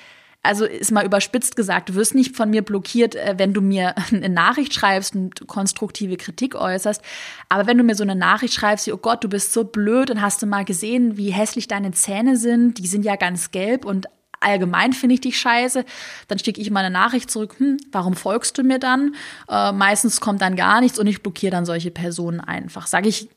also 0.43 0.65
ist 0.65 0.91
mal 0.91 1.05
überspitzt 1.05 1.55
gesagt, 1.55 1.89
du 1.89 1.95
wirst 1.95 2.13
nicht 2.13 2.35
von 2.35 2.49
mir 2.49 2.61
blockiert, 2.61 3.15
äh, 3.15 3.35
wenn 3.37 3.53
du 3.53 3.61
mir 3.61 3.95
eine 4.11 4.29
Nachricht 4.29 4.73
schreibst 4.73 5.15
und 5.15 5.47
konstruktive 5.47 6.17
Kritik 6.17 6.55
äußerst. 6.55 7.01
Aber 7.49 7.65
wenn 7.65 7.77
du 7.77 7.83
mir 7.83 7.95
so 7.95 8.03
eine 8.03 8.15
Nachricht 8.15 8.53
schreibst, 8.53 8.85
wie, 8.85 8.91
oh 8.91 8.97
Gott, 8.97 9.23
du 9.23 9.29
bist 9.29 9.53
so 9.53 9.63
blöd 9.63 10.11
und 10.11 10.21
hast 10.21 10.41
du 10.41 10.45
mal 10.45 10.65
gesehen, 10.65 11.17
wie 11.17 11.31
hässlich 11.31 11.67
deine 11.67 11.91
Zähne 11.91 12.37
sind, 12.37 12.77
die 12.77 12.87
sind 12.87 13.05
ja 13.05 13.15
ganz 13.15 13.51
gelb 13.51 13.85
und 13.85 14.07
allgemein 14.41 14.91
finde 14.91 15.15
ich 15.15 15.21
dich 15.21 15.39
scheiße, 15.39 15.85
dann 16.27 16.37
schicke 16.37 16.59
ich 16.59 16.69
mal 16.69 16.81
eine 16.81 16.93
Nachricht 16.93 17.31
zurück, 17.31 17.55
hm, 17.59 17.77
warum 17.93 18.13
folgst 18.13 18.57
du 18.57 18.63
mir 18.63 18.77
dann? 18.77 19.15
Äh, 19.49 19.71
meistens 19.71 20.19
kommt 20.19 20.41
dann 20.41 20.57
gar 20.57 20.81
nichts 20.81 20.99
und 20.99 21.07
ich 21.07 21.23
blockiere 21.23 21.51
dann 21.51 21.65
solche 21.65 21.91
Personen 21.91 22.41
einfach. 22.41 22.87
Sage 22.87 23.07
ich 23.07 23.29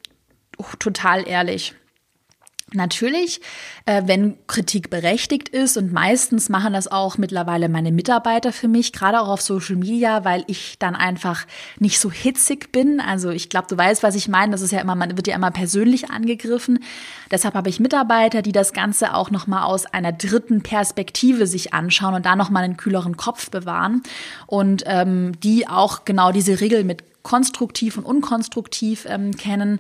oh, 0.58 0.64
total 0.80 1.26
ehrlich. 1.26 1.74
Natürlich, 2.72 3.40
äh, 3.84 4.02
wenn 4.06 4.36
Kritik 4.48 4.90
berechtigt 4.90 5.48
ist 5.50 5.76
und 5.76 5.92
meistens 5.92 6.48
machen 6.48 6.72
das 6.72 6.88
auch 6.88 7.16
mittlerweile 7.16 7.68
meine 7.68 7.92
Mitarbeiter 7.92 8.52
für 8.52 8.66
mich, 8.66 8.92
gerade 8.92 9.20
auch 9.20 9.28
auf 9.28 9.40
Social 9.40 9.76
Media, 9.76 10.24
weil 10.24 10.42
ich 10.48 10.76
dann 10.80 10.96
einfach 10.96 11.46
nicht 11.78 12.00
so 12.00 12.10
hitzig 12.10 12.72
bin. 12.72 12.98
Also 12.98 13.30
ich 13.30 13.50
glaube, 13.50 13.68
du 13.68 13.78
weißt, 13.78 14.02
was 14.02 14.16
ich 14.16 14.26
meine. 14.26 14.50
Das 14.50 14.62
ist 14.62 14.72
ja 14.72 14.80
immer, 14.80 14.96
man 14.96 15.16
wird 15.16 15.28
ja 15.28 15.36
immer 15.36 15.52
persönlich 15.52 16.10
angegriffen. 16.10 16.80
Deshalb 17.30 17.54
habe 17.54 17.68
ich 17.68 17.78
Mitarbeiter, 17.78 18.42
die 18.42 18.50
das 18.50 18.72
Ganze 18.72 19.14
auch 19.14 19.30
noch 19.30 19.46
mal 19.46 19.62
aus 19.62 19.86
einer 19.86 20.10
dritten 20.10 20.62
Perspektive 20.62 21.46
sich 21.46 21.72
anschauen 21.72 22.14
und 22.14 22.26
da 22.26 22.34
noch 22.34 22.50
mal 22.50 22.64
einen 22.64 22.76
kühleren 22.76 23.16
Kopf 23.16 23.48
bewahren 23.48 24.02
und 24.48 24.82
ähm, 24.86 25.38
die 25.38 25.68
auch 25.68 26.04
genau 26.04 26.32
diese 26.32 26.60
Regel 26.60 26.82
mit 26.82 27.04
konstruktiv 27.22 27.96
und 27.96 28.04
unkonstruktiv 28.04 29.06
ähm, 29.08 29.36
kennen. 29.36 29.78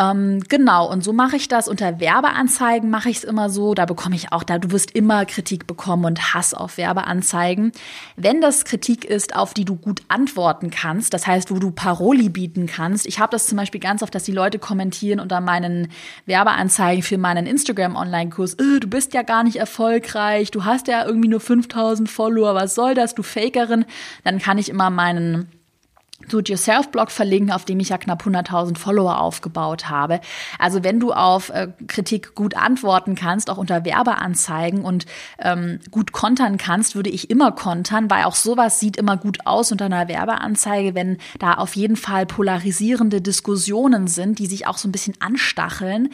Ähm, 0.00 0.40
genau, 0.48 0.88
und 0.88 1.02
so 1.02 1.12
mache 1.12 1.36
ich 1.36 1.48
das. 1.48 1.66
Unter 1.66 1.98
Werbeanzeigen 1.98 2.88
mache 2.88 3.10
ich 3.10 3.18
es 3.18 3.24
immer 3.24 3.50
so. 3.50 3.74
Da 3.74 3.84
bekomme 3.84 4.14
ich 4.14 4.32
auch, 4.32 4.44
da 4.44 4.58
du 4.58 4.70
wirst 4.70 4.92
immer 4.92 5.26
Kritik 5.26 5.66
bekommen 5.66 6.04
und 6.04 6.34
Hass 6.34 6.54
auf 6.54 6.78
Werbeanzeigen. 6.78 7.72
Wenn 8.16 8.40
das 8.40 8.64
Kritik 8.64 9.04
ist, 9.04 9.34
auf 9.34 9.54
die 9.54 9.64
du 9.64 9.74
gut 9.74 10.02
antworten 10.06 10.70
kannst, 10.70 11.14
das 11.14 11.26
heißt, 11.26 11.50
wo 11.50 11.58
du 11.58 11.72
Paroli 11.72 12.28
bieten 12.28 12.66
kannst. 12.66 13.06
Ich 13.06 13.18
habe 13.18 13.32
das 13.32 13.46
zum 13.46 13.58
Beispiel 13.58 13.80
ganz 13.80 14.02
oft, 14.02 14.14
dass 14.14 14.22
die 14.22 14.32
Leute 14.32 14.60
kommentieren 14.60 15.18
unter 15.18 15.40
meinen 15.40 15.88
Werbeanzeigen 16.26 17.02
für 17.02 17.18
meinen 17.18 17.46
Instagram-Online-Kurs. 17.46 18.54
Äh, 18.54 18.78
du 18.80 18.86
bist 18.86 19.14
ja 19.14 19.22
gar 19.22 19.42
nicht 19.42 19.56
erfolgreich, 19.56 20.52
du 20.52 20.64
hast 20.64 20.86
ja 20.86 21.04
irgendwie 21.04 21.28
nur 21.28 21.40
5000 21.40 22.08
Follower, 22.08 22.54
was 22.54 22.76
soll 22.76 22.94
das, 22.94 23.16
du 23.16 23.24
Fakerin? 23.24 23.84
Dann 24.22 24.38
kann 24.38 24.58
ich 24.58 24.68
immer 24.68 24.90
meinen 24.90 25.48
Do-it-yourself-Blog 26.26 27.10
verlinken, 27.10 27.52
auf 27.52 27.64
dem 27.64 27.78
ich 27.78 27.90
ja 27.90 27.98
knapp 27.98 28.22
100.000 28.22 28.76
Follower 28.76 29.20
aufgebaut 29.20 29.88
habe. 29.88 30.20
Also 30.58 30.82
wenn 30.82 30.98
du 30.98 31.12
auf 31.12 31.50
äh, 31.50 31.68
Kritik 31.86 32.34
gut 32.34 32.56
antworten 32.56 33.14
kannst, 33.14 33.50
auch 33.50 33.56
unter 33.56 33.84
Werbeanzeigen 33.84 34.82
und 34.82 35.06
ähm, 35.38 35.78
gut 35.90 36.12
kontern 36.12 36.58
kannst, 36.58 36.96
würde 36.96 37.10
ich 37.10 37.30
immer 37.30 37.52
kontern, 37.52 38.10
weil 38.10 38.24
auch 38.24 38.34
sowas 38.34 38.80
sieht 38.80 38.96
immer 38.96 39.16
gut 39.16 39.46
aus 39.46 39.70
unter 39.70 39.84
einer 39.84 40.08
Werbeanzeige, 40.08 40.94
wenn 40.94 41.18
da 41.38 41.54
auf 41.54 41.76
jeden 41.76 41.96
Fall 41.96 42.26
polarisierende 42.26 43.20
Diskussionen 43.20 44.08
sind, 44.08 44.40
die 44.40 44.46
sich 44.46 44.66
auch 44.66 44.76
so 44.76 44.88
ein 44.88 44.92
bisschen 44.92 45.14
anstacheln 45.20 46.10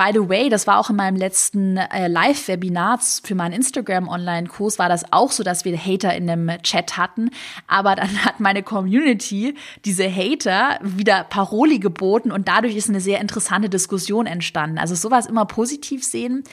By 0.00 0.12
the 0.14 0.30
way, 0.30 0.48
das 0.48 0.66
war 0.66 0.78
auch 0.78 0.88
in 0.88 0.96
meinem 0.96 1.16
letzten 1.16 1.76
äh, 1.76 2.08
Live-Webinar 2.08 3.00
für 3.22 3.34
meinen 3.34 3.52
Instagram-Online-Kurs, 3.52 4.78
war 4.78 4.88
das 4.88 5.12
auch 5.12 5.30
so, 5.30 5.42
dass 5.42 5.66
wir 5.66 5.76
Hater 5.76 6.14
in 6.14 6.26
dem 6.26 6.50
Chat 6.62 6.96
hatten. 6.96 7.28
Aber 7.66 7.96
dann 7.96 8.24
hat 8.24 8.40
meine 8.40 8.62
Community 8.62 9.54
diese 9.84 10.10
Hater 10.10 10.78
wieder 10.80 11.24
Paroli 11.24 11.80
geboten 11.80 12.32
und 12.32 12.48
dadurch 12.48 12.76
ist 12.76 12.88
eine 12.88 13.02
sehr 13.02 13.20
interessante 13.20 13.68
Diskussion 13.68 14.24
entstanden. 14.24 14.78
Also 14.78 14.94
sowas 14.94 15.26
immer 15.26 15.44
positiv 15.44 16.02
sehen. 16.02 16.44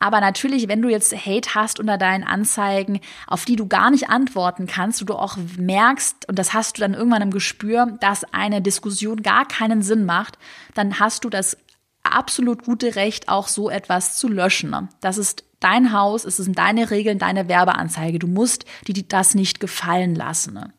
Aber 0.00 0.22
natürlich, 0.22 0.66
wenn 0.68 0.80
du 0.80 0.88
jetzt 0.88 1.14
Hate 1.14 1.54
hast 1.54 1.80
unter 1.80 1.98
deinen 1.98 2.24
Anzeigen, 2.24 3.00
auf 3.26 3.44
die 3.44 3.56
du 3.56 3.66
gar 3.66 3.90
nicht 3.90 4.08
antworten 4.08 4.66
kannst, 4.66 5.06
du 5.06 5.14
auch 5.14 5.36
merkst, 5.58 6.26
und 6.26 6.38
das 6.38 6.54
hast 6.54 6.78
du 6.78 6.80
dann 6.80 6.94
irgendwann 6.94 7.20
im 7.20 7.32
Gespür, 7.32 7.98
dass 8.00 8.24
eine 8.32 8.62
Diskussion 8.62 9.22
gar 9.22 9.46
keinen 9.46 9.82
Sinn 9.82 10.06
macht, 10.06 10.38
dann 10.72 11.00
hast 11.00 11.24
du 11.24 11.28
das 11.28 11.58
absolut 12.14 12.64
gute 12.64 12.96
Recht, 12.96 13.28
auch 13.28 13.48
so 13.48 13.70
etwas 13.70 14.16
zu 14.16 14.28
löschen. 14.28 14.88
Das 15.00 15.18
ist 15.18 15.44
dein 15.60 15.92
Haus, 15.92 16.24
es 16.24 16.36
sind 16.36 16.58
deine 16.58 16.90
Regeln, 16.90 17.18
deine 17.18 17.48
Werbeanzeige. 17.48 18.18
Du 18.18 18.26
musst 18.26 18.64
dir 18.86 18.94
das 19.02 19.34
nicht 19.34 19.60
gefallen 19.60 20.14
lassen. 20.14 20.72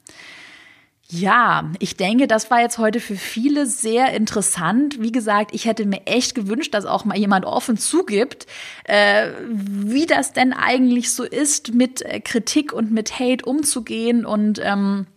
Ja, 1.11 1.71
ich 1.79 1.97
denke, 1.97 2.27
das 2.27 2.51
war 2.51 2.61
jetzt 2.61 2.77
heute 2.77 2.99
für 2.99 3.15
viele 3.15 3.65
sehr 3.65 4.13
interessant. 4.13 5.01
Wie 5.01 5.11
gesagt, 5.11 5.55
ich 5.55 5.65
hätte 5.65 5.87
mir 5.87 6.05
echt 6.05 6.35
gewünscht, 6.35 6.75
dass 6.75 6.85
auch 6.85 7.03
mal 7.03 7.17
jemand 7.17 7.45
offen 7.45 7.77
zugibt, 7.77 8.45
äh, 8.83 9.31
wie 9.49 10.05
das 10.05 10.33
denn 10.33 10.53
eigentlich 10.53 11.11
so 11.11 11.23
ist, 11.23 11.73
mit 11.73 12.03
äh, 12.03 12.19
Kritik 12.19 12.73
und 12.73 12.91
mit 12.91 13.19
Hate 13.19 13.43
umzugehen 13.43 14.23
und 14.23 14.61
ähm, 14.63 15.07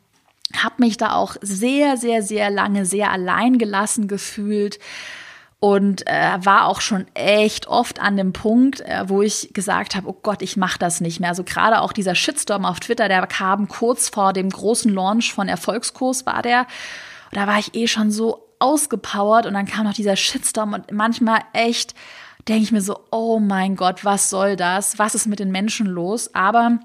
habe 0.57 0.77
mich 0.79 0.97
da 0.97 1.15
auch 1.15 1.37
sehr, 1.43 1.99
sehr, 1.99 2.23
sehr 2.23 2.49
lange 2.49 2.87
sehr 2.87 3.11
allein 3.11 3.59
gelassen 3.59 4.09
gefühlt 4.09 4.79
und 5.63 6.05
äh, 6.09 6.45
war 6.45 6.67
auch 6.67 6.81
schon 6.81 7.07
echt 7.15 7.69
oft 7.69 8.01
an 8.01 8.17
dem 8.17 8.33
Punkt, 8.33 8.81
äh, 8.81 9.05
wo 9.07 9.23
ich 9.23 9.51
gesagt 9.53 9.95
habe, 9.95 10.09
oh 10.09 10.19
Gott, 10.21 10.43
ich 10.43 10.57
mache 10.57 10.77
das 10.77 11.01
nicht 11.01 11.21
mehr. 11.21 11.29
Also 11.29 11.45
gerade 11.45 11.83
auch 11.83 11.93
dieser 11.93 12.17
Shitstorm 12.17 12.65
auf 12.65 12.81
Twitter, 12.81 13.07
der 13.07 13.25
kam 13.29 13.69
kurz 13.69 14.09
vor 14.09 14.33
dem 14.33 14.51
großen 14.51 14.93
Launch 14.93 15.33
von 15.33 15.49
Erfolgskurs 15.49 16.27
war 16.27 16.43
der. 16.43 16.63
Und 17.31 17.37
da 17.37 17.47
war 17.47 17.61
ich 17.61 17.77
eh 17.77 17.87
schon 17.87 18.11
so 18.11 18.49
ausgepowert 18.59 19.47
und 19.47 19.55
dann 19.55 19.67
kam 19.67 19.85
noch 19.85 19.95
dieser 19.95 20.17
Shitstorm 20.17 20.73
und 20.73 20.91
manchmal 20.91 21.43
echt 21.53 21.95
denke 22.49 22.65
ich 22.65 22.73
mir 22.73 22.83
so, 22.83 22.99
oh 23.13 23.39
mein 23.39 23.77
Gott, 23.77 24.05
was 24.05 24.31
soll 24.31 24.57
das? 24.57 24.99
Was 24.99 25.15
ist 25.15 25.29
mit 25.29 25.39
den 25.39 25.53
Menschen 25.53 25.87
los? 25.87 26.35
Aber 26.35 26.81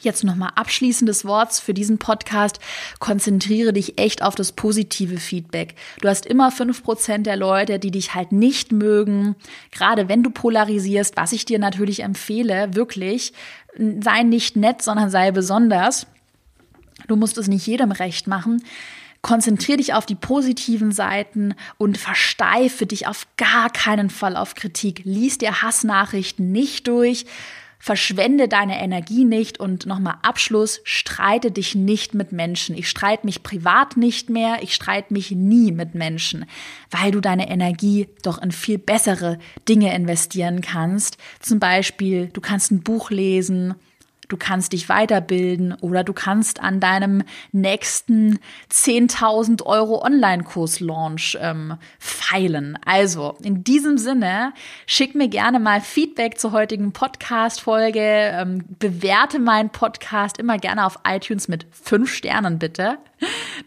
Jetzt 0.00 0.24
nochmal 0.24 0.50
abschließendes 0.54 1.24
Wort 1.24 1.52
für 1.52 1.74
diesen 1.74 1.98
Podcast. 1.98 2.58
Konzentriere 2.98 3.72
dich 3.72 3.98
echt 3.98 4.22
auf 4.22 4.34
das 4.34 4.52
positive 4.52 5.18
Feedback. 5.18 5.74
Du 6.00 6.08
hast 6.08 6.26
immer 6.26 6.50
fünf 6.50 6.82
Prozent 6.82 7.26
der 7.26 7.36
Leute, 7.36 7.78
die 7.78 7.90
dich 7.90 8.14
halt 8.14 8.32
nicht 8.32 8.72
mögen. 8.72 9.36
Gerade 9.70 10.08
wenn 10.08 10.22
du 10.22 10.30
polarisierst, 10.30 11.16
was 11.16 11.32
ich 11.32 11.44
dir 11.44 11.58
natürlich 11.58 12.02
empfehle, 12.02 12.74
wirklich, 12.74 13.32
sei 13.76 14.22
nicht 14.22 14.56
nett, 14.56 14.82
sondern 14.82 15.10
sei 15.10 15.30
besonders. 15.30 16.06
Du 17.06 17.16
musst 17.16 17.38
es 17.38 17.48
nicht 17.48 17.66
jedem 17.66 17.92
recht 17.92 18.26
machen. 18.26 18.62
Konzentriere 19.22 19.78
dich 19.78 19.94
auf 19.94 20.04
die 20.04 20.14
positiven 20.14 20.92
Seiten 20.92 21.54
und 21.78 21.96
versteife 21.96 22.84
dich 22.84 23.06
auf 23.06 23.26
gar 23.38 23.70
keinen 23.70 24.10
Fall 24.10 24.36
auf 24.36 24.54
Kritik. 24.54 25.00
Lies 25.04 25.38
dir 25.38 25.62
Hassnachrichten 25.62 26.52
nicht 26.52 26.88
durch 26.88 27.24
Verschwende 27.84 28.48
deine 28.48 28.80
Energie 28.80 29.26
nicht 29.26 29.60
und 29.60 29.84
nochmal 29.84 30.14
Abschluss, 30.22 30.80
streite 30.84 31.50
dich 31.50 31.74
nicht 31.74 32.14
mit 32.14 32.32
Menschen. 32.32 32.74
Ich 32.74 32.88
streite 32.88 33.26
mich 33.26 33.42
privat 33.42 33.98
nicht 33.98 34.30
mehr, 34.30 34.62
ich 34.62 34.74
streite 34.74 35.12
mich 35.12 35.32
nie 35.32 35.70
mit 35.70 35.94
Menschen, 35.94 36.46
weil 36.90 37.10
du 37.10 37.20
deine 37.20 37.50
Energie 37.50 38.08
doch 38.22 38.40
in 38.40 38.52
viel 38.52 38.78
bessere 38.78 39.38
Dinge 39.68 39.94
investieren 39.94 40.62
kannst. 40.62 41.18
Zum 41.40 41.58
Beispiel, 41.60 42.30
du 42.32 42.40
kannst 42.40 42.70
ein 42.70 42.82
Buch 42.82 43.10
lesen, 43.10 43.74
Du 44.28 44.36
kannst 44.36 44.72
dich 44.72 44.88
weiterbilden 44.88 45.74
oder 45.80 46.04
du 46.04 46.12
kannst 46.12 46.60
an 46.60 46.80
deinem 46.80 47.22
nächsten 47.52 48.38
10.000 48.72 49.62
Euro 49.64 50.02
Online-Kurs-Launch 50.02 51.38
ähm, 51.40 51.76
feilen. 51.98 52.78
Also 52.84 53.36
in 53.42 53.64
diesem 53.64 53.98
Sinne, 53.98 54.52
schick 54.86 55.14
mir 55.14 55.28
gerne 55.28 55.60
mal 55.60 55.80
Feedback 55.80 56.38
zur 56.38 56.52
heutigen 56.52 56.92
Podcast-Folge. 56.92 58.00
Ähm, 58.00 58.64
bewerte 58.78 59.38
meinen 59.38 59.70
Podcast 59.70 60.38
immer 60.38 60.58
gerne 60.58 60.86
auf 60.86 60.98
iTunes 61.06 61.48
mit 61.48 61.66
fünf 61.70 62.12
Sternen 62.12 62.58
bitte. 62.58 62.98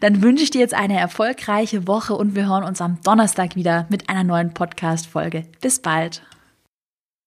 Dann 0.00 0.22
wünsche 0.22 0.44
ich 0.44 0.50
dir 0.50 0.60
jetzt 0.60 0.74
eine 0.74 0.98
erfolgreiche 0.98 1.86
Woche 1.86 2.14
und 2.14 2.34
wir 2.34 2.48
hören 2.48 2.64
uns 2.64 2.80
am 2.80 3.00
Donnerstag 3.02 3.56
wieder 3.56 3.86
mit 3.88 4.08
einer 4.08 4.24
neuen 4.24 4.54
Podcast-Folge. 4.54 5.44
Bis 5.60 5.80
bald. 5.80 6.22